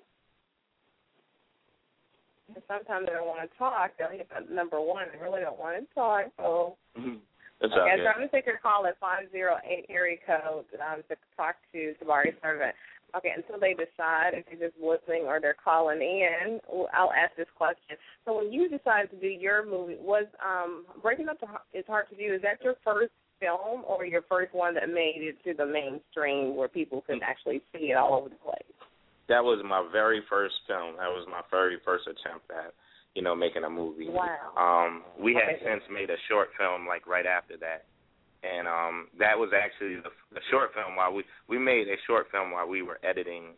sometimes 2.67 3.07
they 3.07 3.13
don't 3.13 3.27
want 3.27 3.49
to 3.49 3.57
talk. 3.57 3.91
They'll 3.97 4.09
hit 4.09 4.27
number 4.51 4.79
one. 4.81 5.05
They 5.13 5.19
really 5.23 5.41
don't 5.41 5.59
want 5.59 5.77
to 5.79 5.93
talk. 5.93 6.25
So, 6.37 6.75
mm-hmm. 6.97 7.19
okay, 7.63 7.71
okay. 7.71 8.03
so 8.03 8.07
I'm 8.09 8.17
going 8.17 8.29
to 8.29 8.35
take 8.35 8.45
your 8.45 8.59
call 8.59 8.85
at 8.85 8.99
508 8.99 9.85
area 9.89 10.17
code 10.25 10.65
um, 10.79 11.03
to 11.09 11.15
talk 11.37 11.55
to 11.73 11.93
Tabari 12.01 12.35
Sturdivant. 12.43 12.75
Okay, 13.15 13.33
until 13.35 13.59
they 13.59 13.73
decide 13.73 14.33
if 14.33 14.45
they're 14.45 14.69
just 14.69 14.79
listening 14.81 15.23
or 15.27 15.39
they're 15.39 15.55
calling 15.55 16.01
in, 16.01 16.59
I'll 16.93 17.11
ask 17.11 17.35
this 17.35 17.51
question. 17.57 17.97
So 18.25 18.37
when 18.37 18.51
you 18.51 18.69
decided 18.69 19.11
to 19.11 19.19
do 19.19 19.27
your 19.27 19.65
movie, 19.65 19.97
was 19.99 20.25
um, 20.43 20.85
Breaking 21.01 21.27
Up 21.27 21.37
is 21.73 21.85
Hard 21.87 22.09
to 22.09 22.15
Do, 22.15 22.33
is 22.33 22.41
that 22.43 22.63
your 22.63 22.75
first 22.83 23.11
film 23.39 23.83
or 23.87 24.05
your 24.05 24.21
first 24.29 24.53
one 24.53 24.75
that 24.75 24.87
made 24.87 25.19
it 25.19 25.35
to 25.43 25.53
the 25.53 25.65
mainstream 25.65 26.55
where 26.55 26.67
people 26.67 27.01
could 27.05 27.21
actually 27.23 27.61
see 27.73 27.91
it 27.91 27.97
all 27.97 28.13
over 28.13 28.29
the 28.29 28.35
place? 28.35 28.63
that 29.31 29.43
was 29.43 29.63
my 29.63 29.79
very 29.91 30.21
first 30.29 30.55
film. 30.67 30.99
That 30.99 31.07
was 31.07 31.25
my 31.31 31.41
very 31.49 31.79
first 31.87 32.03
attempt 32.03 32.51
at, 32.51 32.75
you 33.15 33.23
know, 33.23 33.33
making 33.33 33.63
a 33.63 33.69
movie. 33.69 34.11
Wow. 34.11 34.51
Um, 34.59 35.03
we 35.15 35.31
okay. 35.31 35.55
had 35.55 35.63
since 35.63 35.83
made 35.87 36.11
a 36.11 36.19
short 36.27 36.49
film 36.59 36.85
like 36.85 37.07
right 37.07 37.25
after 37.25 37.55
that, 37.63 37.87
and 38.43 38.67
um, 38.67 39.07
that 39.19 39.37
was 39.37 39.51
actually 39.53 40.01
the, 40.01 40.09
the 40.33 40.41
short 40.49 40.73
film 40.73 40.95
while 40.95 41.13
we 41.13 41.23
we 41.47 41.57
made 41.57 41.87
a 41.87 41.99
short 42.07 42.27
film 42.31 42.51
while 42.51 42.67
we 42.67 42.81
were 42.81 42.99
editing 43.03 43.53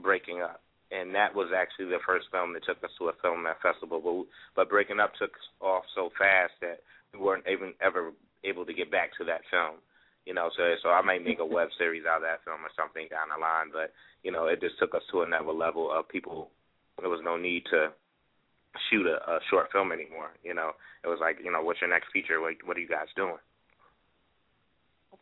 Breaking 0.00 0.40
Up, 0.40 0.62
and 0.90 1.14
that 1.14 1.34
was 1.34 1.52
actually 1.54 1.86
the 1.86 2.00
first 2.06 2.26
film 2.32 2.54
that 2.54 2.64
took 2.64 2.82
us 2.82 2.90
to 2.98 3.12
a 3.12 3.20
film 3.20 3.44
festival. 3.62 4.00
But 4.00 4.64
but 4.64 4.70
Breaking 4.70 5.00
Up 5.00 5.12
took 5.18 5.32
off 5.60 5.84
so 5.94 6.10
fast 6.18 6.52
that 6.60 6.80
we 7.12 7.20
weren't 7.20 7.44
even 7.50 7.74
ever 7.84 8.12
able 8.44 8.64
to 8.64 8.74
get 8.74 8.90
back 8.90 9.10
to 9.18 9.24
that 9.24 9.42
film. 9.50 9.76
You 10.24 10.34
know, 10.34 10.50
so 10.56 10.62
so 10.82 10.88
I 10.88 11.02
might 11.02 11.24
make 11.24 11.40
a 11.40 11.46
web 11.46 11.68
series 11.76 12.04
out 12.08 12.22
of 12.22 12.28
that 12.28 12.44
film 12.44 12.64
or 12.64 12.72
something 12.76 13.08
down 13.10 13.28
the 13.28 13.40
line, 13.40 13.68
but 13.72 13.92
you 14.22 14.32
know, 14.32 14.46
it 14.46 14.60
just 14.60 14.78
took 14.78 14.94
us 14.94 15.02
to 15.12 15.22
another 15.22 15.52
level 15.52 15.90
of 15.92 16.08
people. 16.08 16.48
There 17.00 17.10
was 17.10 17.20
no 17.24 17.36
need 17.36 17.64
to 17.70 17.92
shoot 18.88 19.06
a, 19.06 19.18
a 19.28 19.40
short 19.50 19.68
film 19.72 19.92
anymore. 19.92 20.30
You 20.42 20.54
know, 20.54 20.72
it 21.04 21.08
was 21.08 21.18
like, 21.20 21.38
you 21.42 21.50
know, 21.50 21.62
what's 21.62 21.80
your 21.80 21.90
next 21.90 22.12
feature? 22.12 22.40
What, 22.40 22.54
what 22.64 22.76
are 22.76 22.80
you 22.80 22.88
guys 22.88 23.10
doing? 23.16 23.42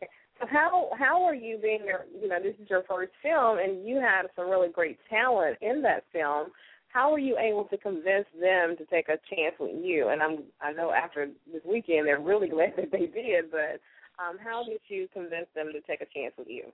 Okay, 0.01 0.11
so 0.39 0.47
how 0.49 0.89
how 0.97 1.23
are 1.23 1.35
you 1.35 1.57
being 1.61 1.81
your, 1.85 2.05
you 2.19 2.27
know, 2.27 2.41
this 2.41 2.55
is 2.61 2.69
your 2.69 2.83
first 2.89 3.11
film, 3.21 3.59
and 3.59 3.87
you 3.87 3.97
had 3.97 4.23
some 4.35 4.49
really 4.49 4.69
great 4.69 4.97
talent 5.09 5.57
in 5.61 5.81
that 5.83 6.03
film. 6.11 6.49
How 6.87 7.11
were 7.11 7.19
you 7.19 7.37
able 7.37 7.65
to 7.65 7.77
convince 7.77 8.27
them 8.39 8.75
to 8.77 8.85
take 8.85 9.07
a 9.07 9.19
chance 9.33 9.55
with 9.59 9.75
you? 9.81 10.09
And 10.09 10.21
I'm 10.21 10.43
I 10.61 10.73
know 10.73 10.91
after 10.91 11.27
this 11.51 11.61
weekend 11.65 12.07
they're 12.07 12.19
really 12.19 12.49
glad 12.55 12.73
that 12.77 12.91
they 12.91 13.07
did, 13.07 13.51
but 13.51 13.79
um, 14.19 14.37
how 14.43 14.63
did 14.63 14.81
you 14.87 15.07
convince 15.13 15.47
them 15.55 15.71
to 15.73 15.81
take 15.81 16.01
a 16.01 16.09
chance 16.13 16.33
with 16.37 16.47
you? 16.49 16.65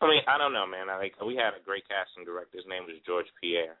I 0.00 0.08
mean, 0.08 0.22
I 0.28 0.36
don't 0.36 0.52
know, 0.52 0.66
man. 0.66 0.88
I 0.90 0.98
like 0.98 1.14
we 1.24 1.36
had 1.36 1.56
a 1.56 1.64
great 1.64 1.84
casting 1.88 2.24
director. 2.24 2.58
His 2.58 2.68
name 2.68 2.84
was 2.84 3.00
George 3.06 3.26
Pierre, 3.40 3.76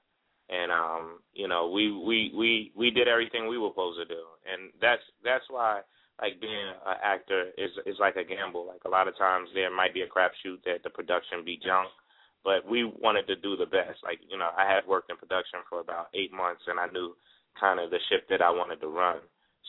and 0.48 0.72
um, 0.72 1.20
you 1.34 1.46
know, 1.48 1.70
we 1.70 1.92
we 1.92 2.32
we 2.36 2.72
we 2.76 2.90
did 2.90 3.08
everything 3.08 3.48
we 3.48 3.58
were 3.58 3.70
supposed 3.70 4.00
to 4.00 4.08
do, 4.08 4.24
and 4.48 4.72
that's 4.80 5.02
that's 5.22 5.44
why 5.50 5.82
like 6.20 6.40
being 6.40 6.68
an 6.86 6.96
actor 7.02 7.52
is 7.58 7.70
is 7.84 7.96
like 8.00 8.16
a 8.16 8.24
gamble. 8.24 8.66
Like 8.66 8.84
a 8.84 8.92
lot 8.92 9.08
of 9.08 9.16
times 9.18 9.48
there 9.54 9.74
might 9.74 9.94
be 9.94 10.02
a 10.02 10.08
crapshoot 10.08 10.64
that 10.64 10.82
the 10.82 10.90
production 10.90 11.44
be 11.44 11.60
junk, 11.62 11.88
but 12.44 12.64
we 12.64 12.84
wanted 12.84 13.26
to 13.28 13.36
do 13.36 13.56
the 13.56 13.66
best. 13.66 14.00
Like 14.02 14.20
you 14.28 14.38
know, 14.38 14.50
I 14.56 14.64
had 14.64 14.86
worked 14.86 15.10
in 15.10 15.16
production 15.16 15.60
for 15.68 15.80
about 15.80 16.08
eight 16.14 16.32
months, 16.32 16.62
and 16.66 16.80
I 16.80 16.86
knew 16.88 17.14
kind 17.60 17.80
of 17.80 17.90
the 17.90 18.00
ship 18.08 18.28
that 18.30 18.42
I 18.42 18.50
wanted 18.50 18.80
to 18.80 18.88
run. 18.88 19.20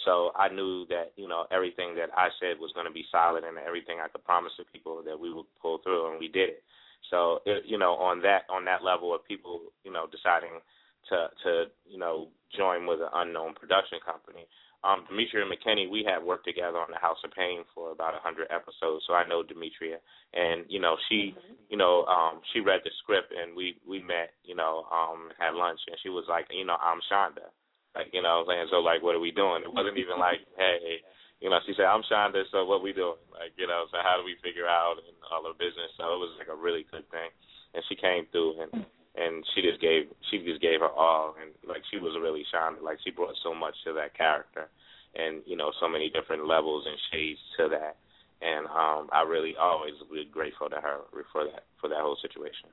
So 0.05 0.31
I 0.36 0.47
knew 0.47 0.86
that 0.88 1.12
you 1.17 1.27
know 1.27 1.45
everything 1.51 1.95
that 1.95 2.10
I 2.15 2.29
said 2.39 2.60
was 2.60 2.71
going 2.73 2.88
to 2.88 2.93
be 2.93 3.05
solid, 3.12 3.43
and 3.43 3.57
everything 3.57 3.99
I 3.99 4.07
could 4.07 4.23
promise 4.23 4.53
to 4.57 4.63
people 4.71 5.03
that 5.03 5.19
we 5.19 5.33
would 5.33 5.47
pull 5.62 5.79
through, 5.83 6.12
and 6.12 6.19
we 6.19 6.27
did 6.29 6.49
it. 6.49 6.63
So 7.12 7.39
it, 7.45 7.63
you 7.65 7.77
know, 7.77 7.93
on 7.99 8.21
that 8.21 8.43
on 8.49 8.63
that 8.65 8.83
level 8.83 9.13
of 9.13 9.25
people, 9.27 9.73
you 9.83 9.91
know, 9.91 10.07
deciding 10.07 10.63
to 11.10 11.27
to 11.43 11.51
you 11.86 11.97
know 11.99 12.29
join 12.55 12.86
with 12.86 12.99
an 13.01 13.12
unknown 13.13 13.53
production 13.53 13.99
company. 14.05 14.47
Um, 14.85 15.03
Demetria 15.09 15.43
McKinney, 15.43 15.89
we 15.89 16.05
have 16.05 16.21
worked 16.21 16.45
together 16.45 16.77
on 16.77 16.93
the 16.93 17.01
House 17.01 17.17
of 17.25 17.33
Payne 17.33 17.65
for 17.73 17.91
about 17.91 18.13
a 18.13 18.21
hundred 18.21 18.47
episodes, 18.53 19.03
so 19.07 19.13
I 19.17 19.27
know 19.27 19.41
Demetria, 19.41 19.97
and 20.33 20.65
you 20.69 20.79
know 20.79 20.95
she, 21.09 21.33
mm-hmm. 21.33 21.57
you 21.69 21.77
know, 21.77 22.05
um, 22.05 22.41
she 22.53 22.61
read 22.61 22.81
the 22.85 22.91
script 23.01 23.33
and 23.33 23.57
we 23.57 23.81
we 23.87 23.99
met, 23.99 24.37
you 24.45 24.53
know, 24.53 24.85
um, 24.93 25.33
had 25.41 25.57
lunch, 25.57 25.81
and 25.87 25.97
she 26.03 26.09
was 26.09 26.25
like, 26.29 26.45
you 26.53 26.63
know, 26.63 26.77
I'm 26.77 27.01
Shonda, 27.09 27.49
like, 27.97 28.13
you 28.13 28.21
know 28.21 28.45
what 28.45 28.53
I'm 28.53 28.69
saying? 28.69 28.69
So 28.69 28.77
like 28.85 29.01
what 29.01 29.17
are 29.17 29.23
we 29.23 29.33
doing? 29.33 29.65
It 29.65 29.73
wasn't 29.73 29.97
even 29.97 30.21
like, 30.21 30.45
hey, 30.61 31.01
you 31.41 31.49
know, 31.49 31.57
she 31.65 31.73
said, 31.73 31.89
I'm 31.89 32.05
Shonda, 32.05 32.45
so 32.53 32.65
what 32.65 32.85
we 32.85 32.93
doing? 32.93 33.17
Like, 33.33 33.57
you 33.57 33.65
know, 33.65 33.89
so 33.89 33.97
how 34.01 34.17
do 34.17 34.25
we 34.25 34.37
figure 34.45 34.69
out 34.69 35.01
and 35.01 35.17
all 35.33 35.41
the 35.41 35.57
business? 35.57 35.89
So 35.97 36.05
it 36.05 36.21
was 36.21 36.37
like 36.37 36.53
a 36.53 36.57
really 36.57 36.85
good 36.89 37.05
thing. 37.09 37.29
And 37.73 37.83
she 37.89 37.97
came 37.97 38.25
through 38.31 38.61
and 38.61 38.85
and 39.17 39.43
she 39.53 39.62
just 39.62 39.82
gave 39.82 40.03
she 40.30 40.39
just 40.45 40.62
gave 40.62 40.80
her 40.80 40.89
all 40.89 41.36
and 41.41 41.51
like 41.67 41.82
she 41.91 41.97
was 41.97 42.15
really 42.21 42.45
Shonda. 42.53 42.82
Like 42.82 42.99
she 43.03 43.12
brought 43.12 43.36
so 43.43 43.53
much 43.53 43.75
to 43.86 43.93
that 43.93 44.15
character 44.17 44.69
and, 45.15 45.41
you 45.45 45.58
know, 45.58 45.71
so 45.80 45.89
many 45.89 46.10
different 46.10 46.47
levels 46.47 46.86
and 46.86 46.97
shades 47.12 47.39
to 47.58 47.67
that. 47.69 47.97
And 48.41 48.67
um 48.67 49.10
I 49.12 49.23
really 49.27 49.56
always 49.60 49.93
be 50.12 50.30
grateful 50.32 50.69
to 50.69 50.77
her 50.77 50.99
for 51.34 51.45
that 51.45 51.65
for 51.82 51.89
that 51.89 51.99
whole 51.99 52.17
situation. 52.21 52.69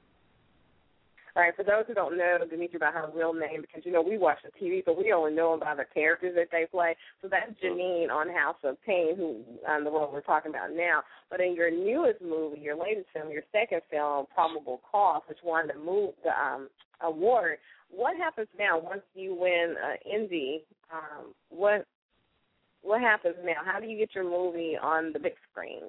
All 1.37 1.43
right, 1.43 1.57
for 1.57 1.65
those 1.65 1.83
who 1.89 1.95
don't 1.95 2.17
know 2.17 2.39
Demetria 2.49 2.79
by 2.79 2.93
her 2.93 3.11
real 3.13 3.35
name, 3.35 3.61
because 3.61 3.85
you 3.85 3.91
know 3.91 4.03
we 4.03 4.19
watch 4.19 4.39
the 4.45 4.53
TV, 4.65 4.85
but 4.85 4.97
we 4.97 5.13
only 5.13 5.35
know 5.35 5.55
about 5.55 5.79
the 5.79 5.85
characters 5.93 6.35
that 6.37 6.49
they 6.53 6.65
play. 6.71 6.95
So 7.23 7.29
that's 7.29 7.51
Janine 7.61 8.09
on 8.09 8.29
House 8.29 8.57
of 8.63 8.81
Payne, 8.87 9.17
who 9.17 9.43
um, 9.69 9.83
the 9.83 9.91
role 9.91 10.11
we're 10.13 10.21
talking 10.21 10.51
about 10.51 10.71
now. 10.73 11.03
But 11.31 11.41
in 11.41 11.57
your 11.57 11.73
newest 11.73 12.23
movie, 12.23 12.61
your 12.61 12.77
latest 12.77 13.09
film, 13.13 13.31
your 13.31 13.43
second 13.51 13.83
film, 13.91 14.27
Probable 14.33 14.81
Cause, 14.89 15.23
which 15.29 15.39
won 15.43 15.67
the 15.67 15.75
move 15.75 16.15
the 16.23 16.31
um, 16.31 16.69
award, 17.01 17.59
what 17.91 18.17
happens 18.17 18.49
now 18.57 18.79
once 18.79 19.03
you 19.17 19.35
win 19.35 19.75
uh, 19.85 19.97
Indy? 20.09 20.63
Um, 20.93 21.35
what 21.49 21.85
what 22.83 23.01
happens 23.01 23.35
now? 23.45 23.63
How 23.65 23.81
do 23.81 23.87
you 23.87 23.99
get 23.99 24.15
your 24.15 24.25
movie 24.25 24.77
on 24.81 25.13
the 25.13 25.19
big 25.19 25.35
screen? 25.51 25.83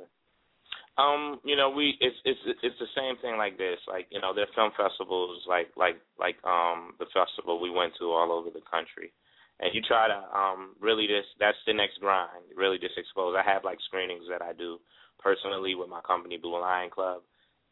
Um, 0.98 1.42
you 1.44 1.56
know, 1.56 1.70
we 1.70 1.98
it's 2.00 2.16
it's 2.24 2.40
it's 2.64 2.80
the 2.80 2.92
same 2.96 3.18
thing 3.20 3.36
like 3.38 3.58
this. 3.58 3.80
Like, 3.88 4.08
you 4.12 4.22
know, 4.22 4.34
there 4.34 4.46
are 4.48 4.56
film 4.56 4.72
festivals 4.80 5.44
like 5.48 5.68
like 5.76 6.00
like 6.20 6.40
um 6.48 6.96
the 7.00 7.08
festival 7.12 7.60
we 7.60 7.70
went 7.70 7.94
to 8.00 8.12
all 8.12 8.32
over 8.32 8.50
the 8.50 8.64
country. 8.64 9.12
And 9.60 9.76
you 9.76 9.82
try 9.84 10.08
to 10.08 10.20
um 10.32 10.76
really 10.80 11.08
just 11.08 11.36
that's 11.40 11.60
the 11.68 11.74
next 11.74 12.00
grind, 12.00 12.48
really 12.56 12.80
just 12.80 12.98
expose. 12.98 13.36
I 13.36 13.44
have 13.44 13.64
like 13.68 13.80
screenings 13.88 14.24
that 14.32 14.42
I 14.42 14.54
do 14.54 14.80
personally 15.20 15.76
with 15.76 15.90
my 15.90 16.00
company 16.02 16.38
Blue 16.38 16.60
Lion 16.60 16.90
Club. 16.90 17.24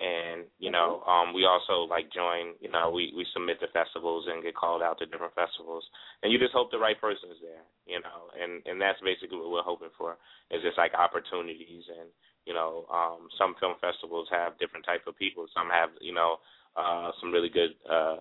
And, 0.04 0.44
you 0.60 0.72
know, 0.72 1.00
um 1.08 1.32
we 1.32 1.46
also 1.48 1.88
like 1.88 2.12
join, 2.12 2.60
you 2.60 2.68
know, 2.68 2.92
we 2.92 3.14
we 3.16 3.24
submit 3.32 3.62
to 3.64 3.72
festivals 3.72 4.28
and 4.28 4.44
get 4.44 4.56
called 4.56 4.84
out 4.84 5.00
to 5.00 5.06
different 5.08 5.36
festivals. 5.36 5.88
And 6.24 6.34
you 6.34 6.40
just 6.40 6.52
hope 6.52 6.72
the 6.72 6.80
right 6.82 7.00
person 7.00 7.32
is 7.32 7.40
there, 7.40 7.64
you 7.88 8.04
know. 8.04 8.28
And 8.36 8.60
and 8.68 8.82
that's 8.84 9.00
basically 9.00 9.40
what 9.40 9.52
we're 9.52 9.64
hoping 9.64 9.96
for 9.96 10.20
is 10.52 10.60
just 10.60 10.76
like 10.78 10.92
opportunities 10.92 11.88
and 11.88 12.12
you 12.46 12.54
know, 12.54 12.86
um, 12.92 13.28
some 13.38 13.56
film 13.60 13.76
festivals 13.80 14.28
have 14.32 14.60
different 14.60 14.86
type 14.86 15.08
of 15.08 15.18
people. 15.18 15.48
Some 15.56 15.70
have, 15.70 15.90
you 16.02 16.14
know, 16.14 16.38
uh, 16.76 17.12
some 17.20 17.32
really 17.32 17.50
good 17.50 17.76
uh, 17.88 18.20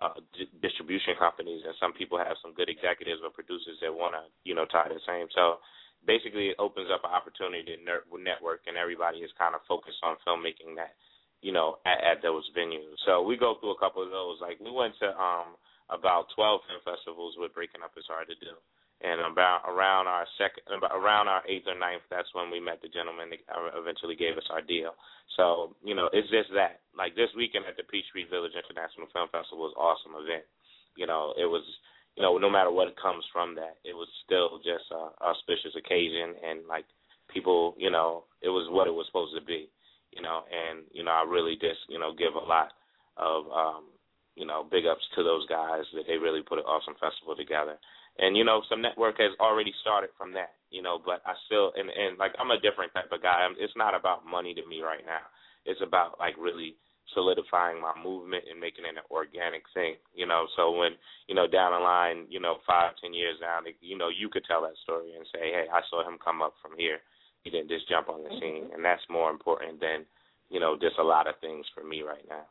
uh, 0.00 0.18
d- 0.36 0.50
distribution 0.62 1.14
companies, 1.18 1.62
and 1.66 1.74
some 1.80 1.92
people 1.92 2.18
have 2.18 2.38
some 2.42 2.54
good 2.54 2.68
executives 2.68 3.22
or 3.22 3.30
producers 3.30 3.78
that 3.82 3.92
want 3.92 4.14
to, 4.14 4.26
you 4.44 4.54
know, 4.54 4.66
tie 4.66 4.88
the 4.88 5.00
same. 5.06 5.26
So 5.34 5.58
basically, 6.06 6.54
it 6.54 6.58
opens 6.58 6.88
up 6.92 7.02
an 7.02 7.14
opportunity 7.14 7.76
to 7.76 7.82
ner- 7.82 8.06
network, 8.18 8.66
and 8.66 8.76
everybody 8.76 9.24
is 9.24 9.30
kind 9.38 9.54
of 9.54 9.62
focused 9.66 9.98
on 10.02 10.20
filmmaking 10.22 10.76
that, 10.76 10.94
you 11.42 11.52
know, 11.52 11.78
at, 11.86 11.98
at 12.04 12.18
those 12.22 12.44
venues. 12.56 12.98
So 13.06 13.22
we 13.22 13.36
go 13.36 13.56
through 13.58 13.74
a 13.74 13.80
couple 13.82 14.02
of 14.02 14.10
those. 14.10 14.38
Like 14.40 14.60
we 14.60 14.70
went 14.70 14.94
to 15.00 15.10
um, 15.18 15.58
about 15.90 16.30
12 16.34 16.60
film 16.68 16.82
festivals 16.84 17.34
with 17.38 17.54
Breaking 17.54 17.82
Up 17.82 17.92
is 17.96 18.06
Hard 18.06 18.28
to 18.28 18.38
Do 18.38 18.54
and 19.02 19.20
about 19.20 19.66
around 19.66 20.06
our 20.06 20.26
second, 20.38 20.62
about 20.70 20.94
around 20.94 21.26
our 21.26 21.42
eighth 21.50 21.66
or 21.66 21.74
ninth, 21.74 22.06
that's 22.08 22.30
when 22.32 22.50
we 22.50 22.60
met 22.62 22.78
the 22.80 22.92
gentleman 22.92 23.30
that 23.30 23.42
eventually 23.74 24.14
gave 24.14 24.38
us 24.38 24.46
our 24.50 24.62
deal. 24.62 24.94
So 25.36 25.74
you 25.82 25.94
know, 25.94 26.08
it's 26.12 26.30
just 26.30 26.54
that. 26.54 26.84
Like 26.94 27.18
this 27.18 27.32
weekend 27.34 27.66
at 27.66 27.76
the 27.76 27.84
Peachtree 27.84 28.30
Village 28.30 28.54
International 28.54 29.10
Film 29.10 29.26
Festival 29.34 29.66
was 29.66 29.74
awesome 29.74 30.14
event. 30.14 30.46
You 30.94 31.10
know, 31.10 31.34
it 31.34 31.50
was, 31.50 31.66
you 32.14 32.22
know, 32.22 32.38
no 32.38 32.46
matter 32.46 32.70
what 32.70 32.94
comes 32.94 33.26
from 33.34 33.58
that, 33.58 33.82
it 33.82 33.98
was 33.98 34.06
still 34.22 34.62
just 34.62 34.86
a 34.94 35.10
auspicious 35.18 35.74
occasion, 35.74 36.38
and 36.38 36.64
like 36.70 36.86
people, 37.28 37.74
you 37.76 37.90
know, 37.90 38.24
it 38.46 38.48
was 38.48 38.70
what 38.70 38.86
it 38.86 38.94
was 38.94 39.06
supposed 39.10 39.34
to 39.34 39.42
be. 39.42 39.66
You 40.14 40.22
know, 40.22 40.46
and 40.46 40.86
you 40.94 41.02
know, 41.02 41.10
I 41.10 41.26
really 41.26 41.58
just, 41.58 41.82
you 41.90 41.98
know, 41.98 42.14
give 42.14 42.38
a 42.38 42.46
lot 42.46 42.70
of, 43.18 43.50
um, 43.50 43.90
you 44.38 44.46
know, 44.46 44.62
big 44.62 44.86
ups 44.86 45.02
to 45.18 45.26
those 45.26 45.44
guys 45.50 45.82
that 45.92 46.06
they 46.06 46.16
really 46.16 46.42
put 46.46 46.62
an 46.62 46.70
awesome 46.70 46.94
festival 47.02 47.34
together 47.34 47.74
and 48.18 48.36
you 48.36 48.44
know 48.44 48.62
some 48.68 48.82
network 48.82 49.18
has 49.18 49.32
already 49.40 49.72
started 49.80 50.10
from 50.16 50.32
that 50.32 50.54
you 50.70 50.82
know 50.82 51.00
but 51.04 51.22
i 51.26 51.34
still 51.46 51.72
and 51.76 51.90
and 51.90 52.18
like 52.18 52.32
i'm 52.38 52.50
a 52.50 52.60
different 52.60 52.92
type 52.94 53.10
of 53.12 53.22
guy. 53.22 53.42
I'm, 53.42 53.56
it's 53.58 53.76
not 53.76 53.94
about 53.94 54.26
money 54.26 54.54
to 54.54 54.66
me 54.66 54.82
right 54.82 55.04
now. 55.04 55.24
It's 55.64 55.80
about 55.80 56.18
like 56.18 56.34
really 56.38 56.76
solidifying 57.12 57.80
my 57.80 57.92
movement 58.02 58.44
and 58.50 58.58
making 58.58 58.84
it 58.84 58.96
an 58.96 59.06
organic 59.10 59.62
thing 59.74 59.94
you 60.14 60.26
know. 60.26 60.46
So 60.56 60.72
when 60.72 60.94
you 61.28 61.34
know 61.34 61.46
down 61.46 61.72
the 61.72 61.82
line 61.82 62.26
you 62.28 62.40
know 62.40 62.58
five 62.66 62.94
ten 63.02 63.14
years 63.14 63.38
down 63.40 63.64
you 63.80 63.98
know 63.98 64.08
you 64.08 64.28
could 64.28 64.44
tell 64.44 64.62
that 64.62 64.78
story 64.82 65.14
and 65.16 65.26
say 65.32 65.50
hey 65.50 65.66
i 65.72 65.80
saw 65.90 66.06
him 66.06 66.18
come 66.22 66.42
up 66.42 66.54
from 66.62 66.78
here. 66.78 66.98
He 67.42 67.50
didn't 67.50 67.68
just 67.68 67.88
jump 67.88 68.08
on 68.08 68.24
the 68.24 68.30
scene. 68.40 68.64
Mm-hmm. 68.64 68.74
And 68.74 68.84
that's 68.84 69.04
more 69.10 69.30
important 69.30 69.80
than 69.80 70.06
you 70.48 70.60
know 70.60 70.76
just 70.80 70.98
a 70.98 71.04
lot 71.04 71.26
of 71.26 71.34
things 71.40 71.66
for 71.74 71.84
me 71.84 72.02
right 72.02 72.24
now 72.28 72.46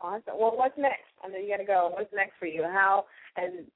Awesome. 0.00 0.34
Well, 0.38 0.52
what's 0.54 0.78
next? 0.78 1.10
I 1.24 1.28
know 1.28 1.38
you 1.38 1.48
got 1.48 1.58
to 1.58 1.64
go. 1.64 1.90
What's 1.92 2.12
next 2.14 2.34
for 2.38 2.46
you? 2.46 2.62
How 2.62 3.06
and 3.36 3.66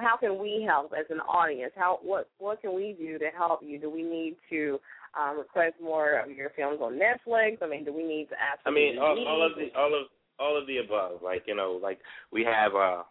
how 0.00 0.16
can 0.16 0.38
we 0.40 0.66
help 0.66 0.92
as 0.98 1.06
an 1.10 1.20
audience? 1.20 1.72
How 1.76 1.98
what 2.02 2.28
what 2.38 2.62
can 2.62 2.74
we 2.74 2.96
do 2.98 3.18
to 3.18 3.26
help 3.36 3.60
you? 3.62 3.78
Do 3.78 3.90
we 3.90 4.02
need 4.02 4.36
to 4.50 4.78
um, 5.18 5.38
request 5.38 5.74
more 5.82 6.20
of 6.20 6.30
your 6.30 6.50
films 6.56 6.80
on 6.80 6.98
Netflix? 6.98 7.58
I 7.62 7.68
mean, 7.68 7.84
do 7.84 7.92
we 7.92 8.04
need 8.04 8.28
to 8.30 8.34
ask? 8.34 8.60
I 8.64 8.70
mean, 8.70 8.98
all, 8.98 9.18
all 9.26 9.44
of 9.44 9.52
the 9.56 9.78
all 9.78 9.94
of 9.94 10.06
all 10.38 10.58
of 10.58 10.66
the 10.66 10.78
above. 10.78 11.22
Like 11.22 11.42
you 11.46 11.54
know, 11.54 11.78
like 11.82 11.98
we 12.32 12.44
have 12.44 12.74
uh 12.74 13.02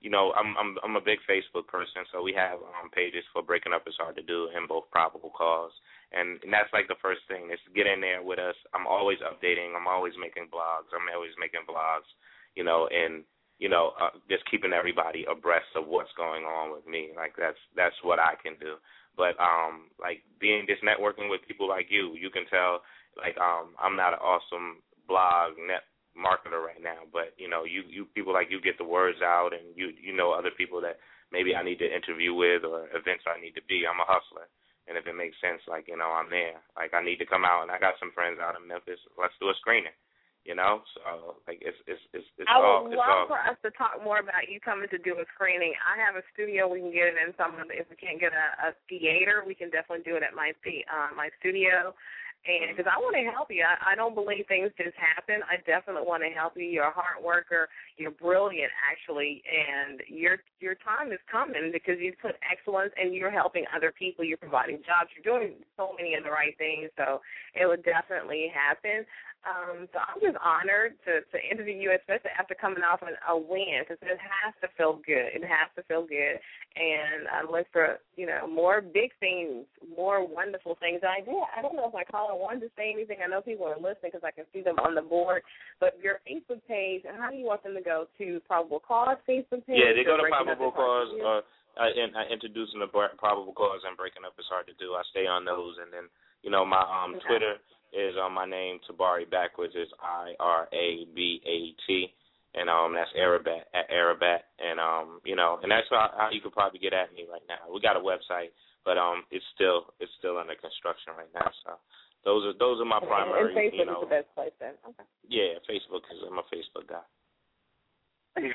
you 0.00 0.10
know, 0.10 0.32
I'm 0.32 0.54
I'm 0.58 0.76
I'm 0.82 0.96
a 0.96 1.00
big 1.00 1.18
Facebook 1.30 1.66
person, 1.66 2.02
so 2.12 2.22
we 2.22 2.34
have 2.34 2.58
um 2.58 2.90
pages 2.92 3.24
for 3.32 3.42
breaking 3.42 3.72
up 3.72 3.84
is 3.86 3.94
hard 3.98 4.16
to 4.16 4.22
do 4.22 4.48
and 4.54 4.68
both 4.68 4.90
probable 4.90 5.32
cause. 5.36 5.72
And, 6.12 6.40
and 6.44 6.52
that's 6.52 6.72
like 6.72 6.88
the 6.88 7.00
first 7.00 7.20
thing 7.28 7.50
is 7.52 7.58
get 7.74 7.86
in 7.88 8.00
there 8.00 8.22
with 8.22 8.38
us. 8.38 8.56
I'm 8.74 8.86
always 8.86 9.18
updating. 9.24 9.74
I'm 9.74 9.88
always 9.88 10.14
making 10.20 10.52
blogs. 10.52 10.92
I'm 10.92 11.08
always 11.14 11.32
making 11.40 11.64
vlogs, 11.68 12.08
you 12.54 12.64
know, 12.64 12.88
and 12.92 13.24
you 13.62 13.68
know, 13.68 13.92
uh, 14.02 14.10
just 14.28 14.42
keeping 14.50 14.72
everybody 14.74 15.24
abreast 15.30 15.70
of 15.76 15.86
what's 15.86 16.10
going 16.18 16.42
on 16.42 16.74
with 16.74 16.82
me. 16.86 17.14
Like 17.14 17.38
that's 17.38 17.60
that's 17.76 17.94
what 18.02 18.18
I 18.18 18.34
can 18.42 18.58
do. 18.58 18.74
But 19.16 19.38
um, 19.38 19.94
like 20.02 20.26
being 20.40 20.66
just 20.66 20.82
networking 20.82 21.30
with 21.30 21.46
people 21.46 21.68
like 21.68 21.86
you, 21.88 22.14
you 22.18 22.30
can 22.30 22.42
tell. 22.50 22.82
Like 23.16 23.38
um, 23.38 23.78
I'm 23.78 23.94
not 23.94 24.14
an 24.14 24.24
awesome 24.24 24.82
blog 25.06 25.54
net 25.62 25.86
marketer 26.18 26.58
right 26.58 26.82
now, 26.82 27.06
but 27.12 27.32
you 27.38 27.48
know, 27.48 27.64
you 27.64 27.84
you 27.88 28.06
people 28.14 28.32
like 28.32 28.50
you 28.50 28.60
get 28.60 28.78
the 28.78 28.88
words 28.88 29.22
out, 29.22 29.52
and 29.54 29.76
you 29.76 29.94
you 29.94 30.16
know 30.16 30.32
other 30.32 30.50
people 30.56 30.80
that 30.82 30.98
maybe 31.30 31.54
I 31.54 31.62
need 31.62 31.78
to 31.80 31.88
interview 31.88 32.34
with 32.34 32.64
or 32.64 32.90
events 32.90 33.24
I 33.30 33.40
need 33.40 33.54
to 33.54 33.64
be. 33.68 33.84
I'm 33.86 34.00
a 34.00 34.08
hustler. 34.10 34.50
And 34.92 35.00
if 35.00 35.08
it 35.08 35.16
makes 35.16 35.40
sense, 35.40 35.64
like 35.64 35.88
you 35.88 35.96
know, 35.96 36.12
I'm 36.12 36.28
there. 36.28 36.60
Like 36.76 36.92
I 36.92 37.00
need 37.00 37.16
to 37.24 37.28
come 37.28 37.48
out, 37.48 37.64
and 37.64 37.72
I 37.72 37.80
got 37.80 37.96
some 37.96 38.12
friends 38.12 38.36
out 38.36 38.60
in 38.60 38.68
Memphis. 38.68 39.00
Let's 39.16 39.32
do 39.40 39.48
a 39.48 39.56
screening. 39.56 39.96
You 40.44 40.52
know, 40.52 40.84
so 40.92 41.40
like 41.48 41.64
it's 41.64 41.80
it's 41.88 42.02
it's, 42.12 42.28
it's 42.36 42.50
I 42.50 42.60
all. 42.60 42.84
would 42.84 42.92
love 42.92 43.24
all, 43.24 43.32
for 43.32 43.40
us 43.40 43.56
to 43.64 43.72
talk 43.72 44.04
more 44.04 44.20
about 44.20 44.52
you 44.52 44.60
coming 44.60 44.90
to 44.92 45.00
do 45.00 45.16
a 45.16 45.24
screening. 45.32 45.72
I 45.80 45.96
have 45.96 46.20
a 46.20 46.26
studio 46.36 46.68
we 46.68 46.84
can 46.84 46.92
get 46.92 47.08
it 47.08 47.16
in 47.16 47.32
some 47.40 47.56
if 47.72 47.88
we 47.88 47.96
can't 47.96 48.20
get 48.20 48.36
a, 48.36 48.68
a 48.68 48.76
theater, 48.84 49.48
we 49.48 49.56
can 49.56 49.72
definitely 49.72 50.04
do 50.04 50.20
it 50.20 50.26
at 50.26 50.36
my 50.36 50.52
uh, 50.52 51.14
my 51.16 51.32
studio 51.40 51.96
and 52.42 52.74
because 52.74 52.90
I 52.90 52.98
want 52.98 53.14
to 53.14 53.22
help 53.30 53.50
you. 53.50 53.62
I, 53.62 53.92
I 53.92 53.94
don't 53.94 54.14
believe 54.14 54.50
things 54.50 54.74
just 54.74 54.98
happen. 54.98 55.46
I 55.46 55.62
definitely 55.62 56.02
want 56.02 56.26
to 56.26 56.30
help 56.34 56.58
you. 56.58 56.66
You're 56.66 56.90
a 56.90 56.94
hard 56.94 57.22
worker. 57.22 57.68
You're 57.96 58.10
brilliant, 58.10 58.72
actually, 58.82 59.42
and 59.46 60.02
your 60.08 60.42
your 60.58 60.74
time 60.74 61.12
is 61.12 61.22
coming 61.30 61.70
because 61.72 62.02
you 62.02 62.12
put 62.20 62.34
excellence 62.42 62.90
and 62.98 63.14
you're 63.14 63.30
helping 63.30 63.64
other 63.70 63.94
people. 63.94 64.24
You're 64.24 64.42
providing 64.42 64.82
jobs. 64.82 65.14
You're 65.14 65.26
doing 65.26 65.54
so 65.76 65.94
many 65.96 66.14
of 66.14 66.24
the 66.24 66.34
right 66.34 66.56
things. 66.58 66.90
So 66.98 67.22
it 67.54 67.66
would 67.66 67.84
definitely 67.86 68.50
happen. 68.50 69.06
Um, 69.42 69.90
so 69.90 69.98
I'm 69.98 70.22
just 70.22 70.38
honored 70.38 70.94
to, 71.02 71.26
to 71.26 71.38
interview 71.42 71.74
you, 71.74 71.90
especially 71.98 72.30
after 72.38 72.54
coming 72.54 72.86
off 72.86 73.02
an, 73.02 73.18
a 73.26 73.34
win, 73.34 73.82
because 73.82 73.98
it 73.98 74.14
has 74.22 74.54
to 74.62 74.70
feel 74.78 75.02
good. 75.02 75.34
It 75.34 75.42
has 75.42 75.66
to 75.74 75.82
feel 75.90 76.06
good, 76.06 76.38
and 76.78 77.26
I 77.26 77.42
look 77.42 77.66
for 77.74 77.98
you 78.14 78.30
know 78.30 78.46
more 78.46 78.78
big 78.78 79.10
things, 79.18 79.66
more 79.82 80.22
wonderful 80.22 80.78
things. 80.78 81.02
I 81.02 81.26
did. 81.26 81.34
I 81.34 81.58
don't 81.58 81.74
know 81.74 81.90
if 81.90 81.94
my 81.94 82.06
caller 82.06 82.38
wanted 82.38 82.70
to 82.70 82.72
say 82.78 82.94
anything. 82.94 83.18
I 83.18 83.26
know 83.26 83.42
people 83.42 83.66
are 83.66 83.82
listening 83.82 84.14
because 84.14 84.22
I 84.22 84.30
can 84.30 84.46
see 84.54 84.62
them 84.62 84.78
on 84.78 84.94
the 84.94 85.02
board. 85.02 85.42
But 85.82 85.98
your 85.98 86.22
Facebook 86.22 86.62
page, 86.70 87.02
and 87.02 87.18
how 87.18 87.34
do 87.34 87.34
you 87.34 87.46
want 87.46 87.66
them 87.66 87.74
to 87.74 87.82
go 87.82 88.06
to 88.22 88.38
Probable 88.46 88.78
Cause 88.78 89.18
Facebook 89.26 89.66
page? 89.66 89.82
Yeah, 89.82 89.90
they 89.90 90.06
go 90.06 90.14
to 90.14 90.22
Probable 90.30 90.70
Cause. 90.70 91.10
Uh, 91.18 91.42
I, 91.74 91.88
and 91.88 92.14
I 92.14 92.28
introducing 92.28 92.84
the 92.84 92.86
probable 92.86 93.56
cause 93.56 93.80
and 93.88 93.96
breaking 93.96 94.28
up 94.28 94.36
is 94.36 94.44
hard 94.52 94.68
to 94.68 94.76
do. 94.76 94.92
I 94.92 95.00
stay 95.08 95.24
on 95.24 95.48
those, 95.48 95.80
and 95.80 95.88
then 95.88 96.04
you 96.44 96.52
know 96.52 96.68
my 96.68 96.84
um 96.84 97.16
okay. 97.16 97.24
Twitter 97.24 97.56
is 97.92 98.16
on 98.16 98.32
um, 98.32 98.34
my 98.34 98.46
name 98.46 98.80
Tabari 98.88 99.28
backwards 99.28 99.74
is 99.74 99.88
I 100.00 100.32
R 100.40 100.68
A 100.72 101.06
B 101.14 101.40
A 101.44 101.76
T 101.86 102.12
and 102.54 102.68
um 102.68 102.92
that's 102.94 103.12
Irabat 103.16 103.68
at 103.72 103.88
Irabat 103.88 104.44
and 104.60 104.80
um 104.80 105.20
you 105.24 105.36
know 105.36 105.58
and 105.62 105.70
that's 105.70 105.86
how, 105.90 106.10
how 106.16 106.28
you 106.32 106.40
could 106.40 106.52
probably 106.52 106.78
get 106.78 106.92
at 106.92 107.12
me 107.12 107.24
right 107.30 107.44
now. 107.48 107.72
We 107.72 107.80
got 107.80 107.96
a 107.96 108.00
website, 108.00 108.52
but 108.84 108.98
um 108.98 109.24
it's 109.30 109.44
still 109.54 109.92
it's 110.00 110.12
still 110.18 110.38
under 110.38 110.54
construction 110.54 111.16
right 111.16 111.32
now. 111.34 111.50
So 111.64 111.72
those 112.24 112.44
are 112.46 112.56
those 112.58 112.80
are 112.80 112.88
my 112.88 113.00
primary. 113.00 113.52
And 113.52 113.56
Facebook 113.56 113.78
you 113.78 113.86
know, 113.86 114.02
is 114.02 114.08
the 114.08 114.14
best 114.16 114.28
place 114.34 114.56
then. 114.60 114.74
Okay. 114.84 115.04
Yeah, 115.28 115.60
Facebook 115.64 116.04
because 116.04 116.20
I'm 116.24 116.38
a 116.38 116.46
Facebook 116.52 116.88
guy. 116.88 117.06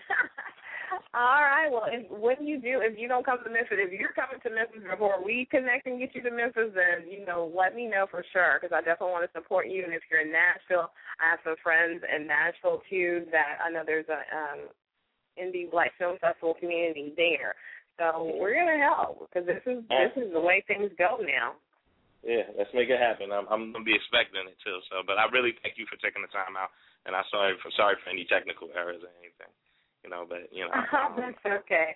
All 1.13 1.43
right. 1.43 1.67
Well, 1.71 1.87
if, 1.91 2.07
when 2.07 2.45
you 2.47 2.61
do, 2.61 2.79
if 2.79 2.97
you 2.97 3.07
don't 3.07 3.25
come 3.25 3.39
to 3.43 3.49
Memphis, 3.51 3.79
if 3.79 3.91
you're 3.91 4.15
coming 4.15 4.39
to 4.43 4.51
Memphis 4.51 4.83
before 4.87 5.19
we 5.19 5.47
connect 5.51 5.87
and 5.87 5.99
get 5.99 6.15
you 6.15 6.23
to 6.23 6.31
Memphis, 6.31 6.71
then 6.71 7.09
you 7.09 7.25
know, 7.25 7.51
let 7.51 7.75
me 7.75 7.87
know 7.87 8.07
for 8.09 8.23
sure 8.31 8.59
because 8.59 8.71
I 8.71 8.79
definitely 8.83 9.15
want 9.15 9.27
to 9.27 9.35
support 9.35 9.67
you. 9.67 9.83
And 9.83 9.91
if 9.91 10.03
you're 10.07 10.23
in 10.23 10.31
Nashville, 10.31 10.91
I 11.19 11.35
have 11.35 11.43
some 11.43 11.59
friends 11.59 12.03
in 12.07 12.27
Nashville 12.27 12.83
too. 12.87 13.27
That 13.31 13.59
I 13.59 13.71
know 13.71 13.83
there's 13.83 14.07
a 14.07 14.21
um, 14.31 14.59
indie 15.35 15.69
Black 15.69 15.91
Film 15.99 16.15
Festival 16.23 16.55
community 16.55 17.11
there. 17.19 17.55
So 17.99 18.37
we're 18.39 18.55
gonna 18.55 18.79
help 18.79 19.27
because 19.27 19.43
this 19.43 19.63
is 19.67 19.83
this 19.89 20.13
is 20.15 20.31
the 20.31 20.43
way 20.43 20.63
things 20.69 20.93
go 20.95 21.19
now. 21.19 21.57
Yeah, 22.25 22.49
let's 22.57 22.73
make 22.73 22.89
it 22.89 22.99
happen. 22.99 23.33
I'm, 23.33 23.47
I'm 23.51 23.73
gonna 23.73 23.87
be 23.87 23.95
expecting 23.95 24.43
it 24.45 24.59
too. 24.63 24.77
So, 24.91 25.03
but 25.03 25.19
I 25.19 25.27
really 25.33 25.57
thank 25.65 25.75
you 25.75 25.89
for 25.89 25.99
taking 25.99 26.21
the 26.23 26.31
time 26.31 26.55
out, 26.55 26.71
and 27.03 27.17
I'm 27.17 27.27
sorry 27.33 27.57
for 27.59 27.73
sorry 27.75 27.99
for 27.99 28.13
any 28.13 28.23
technical 28.29 28.69
errors 28.71 29.01
or 29.01 29.11
anything 29.19 29.51
you 30.03 30.09
know, 30.09 30.25
but 30.27 30.49
you 30.51 30.65
know. 30.65 30.71
Um, 30.73 31.15
That's 31.17 31.63
okay. 31.63 31.95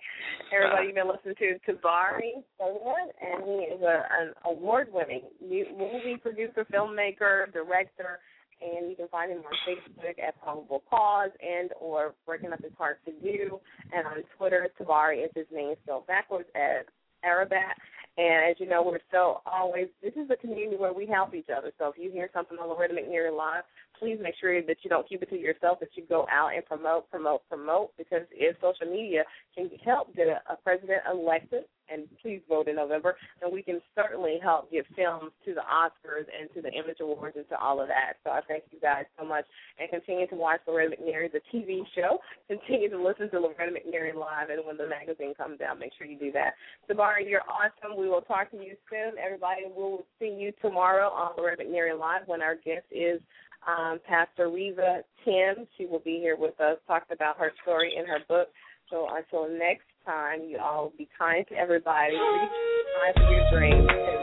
Everybody, 0.54 0.86
you've 0.86 0.96
been 0.96 1.08
listening 1.08 1.34
to 1.38 1.72
Tabari 1.72 2.42
Solomon, 2.58 3.08
and 3.20 3.44
he 3.44 3.74
is 3.74 3.82
a, 3.82 4.04
an 4.20 4.32
award-winning 4.44 5.22
movie 5.40 6.16
producer, 6.20 6.66
filmmaker, 6.72 7.52
director, 7.52 8.20
and 8.60 8.90
you 8.90 8.96
can 8.96 9.08
find 9.08 9.32
him 9.32 9.38
on 9.38 9.52
Facebook 9.66 10.22
at 10.22 10.40
Probable 10.42 10.82
Cause 10.88 11.30
and 11.40 11.70
or 11.80 12.14
Breaking 12.26 12.52
Up 12.52 12.60
Is 12.64 12.72
Hard 12.78 12.96
to 13.06 13.12
Do, 13.12 13.60
and 13.92 14.06
on 14.06 14.22
Twitter, 14.36 14.68
Tabari 14.80 15.24
is 15.24 15.30
his 15.34 15.46
name 15.52 15.74
spelled 15.82 16.06
backwards 16.06 16.48
as 16.54 16.86
Irabat. 17.24 17.74
And 18.18 18.50
as 18.50 18.56
you 18.58 18.68
know, 18.68 18.82
we're 18.82 18.98
so 19.10 19.40
always 19.46 19.88
this 20.02 20.12
is 20.14 20.28
a 20.30 20.36
community 20.36 20.76
where 20.76 20.92
we 20.92 21.06
help 21.06 21.34
each 21.34 21.48
other. 21.56 21.72
So 21.78 21.88
if 21.88 21.94
you 21.96 22.10
hear 22.10 22.28
something 22.34 22.58
on 22.58 22.68
Loretta 22.68 22.92
McNary 22.94 23.34
Live, 23.34 23.64
please 24.02 24.18
make 24.20 24.34
sure 24.40 24.60
that 24.60 24.76
you 24.82 24.90
don't 24.90 25.08
keep 25.08 25.22
it 25.22 25.30
to 25.30 25.38
yourself, 25.38 25.78
that 25.78 25.90
you 25.94 26.02
go 26.08 26.26
out 26.28 26.50
and 26.54 26.66
promote, 26.66 27.08
promote, 27.08 27.42
promote, 27.48 27.92
because 27.96 28.22
if 28.32 28.56
social 28.60 28.92
media 28.92 29.22
can 29.54 29.70
help 29.84 30.14
get 30.16 30.26
a, 30.26 30.42
a 30.52 30.56
president 30.56 31.02
elected, 31.08 31.62
and 31.92 32.08
please 32.22 32.40
vote 32.48 32.68
in 32.68 32.76
November, 32.76 33.16
then 33.40 33.52
we 33.52 33.62
can 33.62 33.80
certainly 33.94 34.38
help 34.42 34.70
get 34.72 34.86
films 34.96 35.30
to 35.44 35.54
the 35.54 35.60
Oscars 35.60 36.24
and 36.32 36.48
to 36.54 36.62
the 36.62 36.72
Image 36.72 36.98
Awards 37.00 37.36
and 37.36 37.46
to 37.50 37.58
all 37.58 37.80
of 37.80 37.88
that. 37.88 38.14
So 38.24 38.30
I 38.30 38.40
thank 38.48 38.64
you 38.70 38.80
guys 38.80 39.04
so 39.18 39.26
much, 39.26 39.44
and 39.78 39.90
continue 39.90 40.26
to 40.28 40.34
watch 40.34 40.60
Loretta 40.66 40.96
McNary, 40.96 41.30
the 41.30 41.42
TV 41.52 41.82
show. 41.94 42.18
Continue 42.48 42.90
to 42.90 43.02
listen 43.02 43.30
to 43.30 43.40
Loretta 43.40 43.72
McNary 43.72 44.14
live, 44.14 44.50
and 44.50 44.64
when 44.66 44.76
the 44.76 44.88
magazine 44.88 45.34
comes 45.34 45.60
out, 45.60 45.78
make 45.78 45.92
sure 45.96 46.06
you 46.06 46.18
do 46.18 46.32
that. 46.32 46.54
Tabari, 46.90 47.28
you're 47.28 47.42
awesome. 47.48 47.98
We 47.98 48.08
will 48.08 48.22
talk 48.22 48.50
to 48.50 48.56
you 48.56 48.74
soon. 48.90 49.18
Everybody, 49.22 49.62
we'll 49.74 50.04
see 50.18 50.34
you 50.38 50.52
tomorrow 50.60 51.08
on 51.08 51.32
Loretta 51.36 51.64
McNary 51.64 51.98
Live 51.98 52.22
when 52.26 52.42
our 52.42 52.56
guest 52.56 52.86
is 52.90 53.20
um, 53.66 53.98
Pastor 54.08 54.48
Riva 54.50 55.02
Tim. 55.24 55.66
She 55.76 55.86
will 55.86 56.00
be 56.00 56.18
here 56.18 56.36
with 56.36 56.60
us 56.60 56.78
talking 56.86 57.14
about 57.14 57.38
her 57.38 57.52
story 57.62 57.94
in 57.96 58.06
her 58.06 58.18
book. 58.28 58.48
So 58.90 59.08
until 59.10 59.48
next 59.48 59.86
time, 60.04 60.42
you 60.42 60.58
all 60.58 60.92
be 60.98 61.08
kind 61.18 61.46
to 61.48 61.54
everybody. 61.54 62.12
Reach 62.12 62.50
high 62.98 63.12
for 63.14 63.30
your 63.30 63.50
dreams 63.50 63.88
and. 63.90 64.22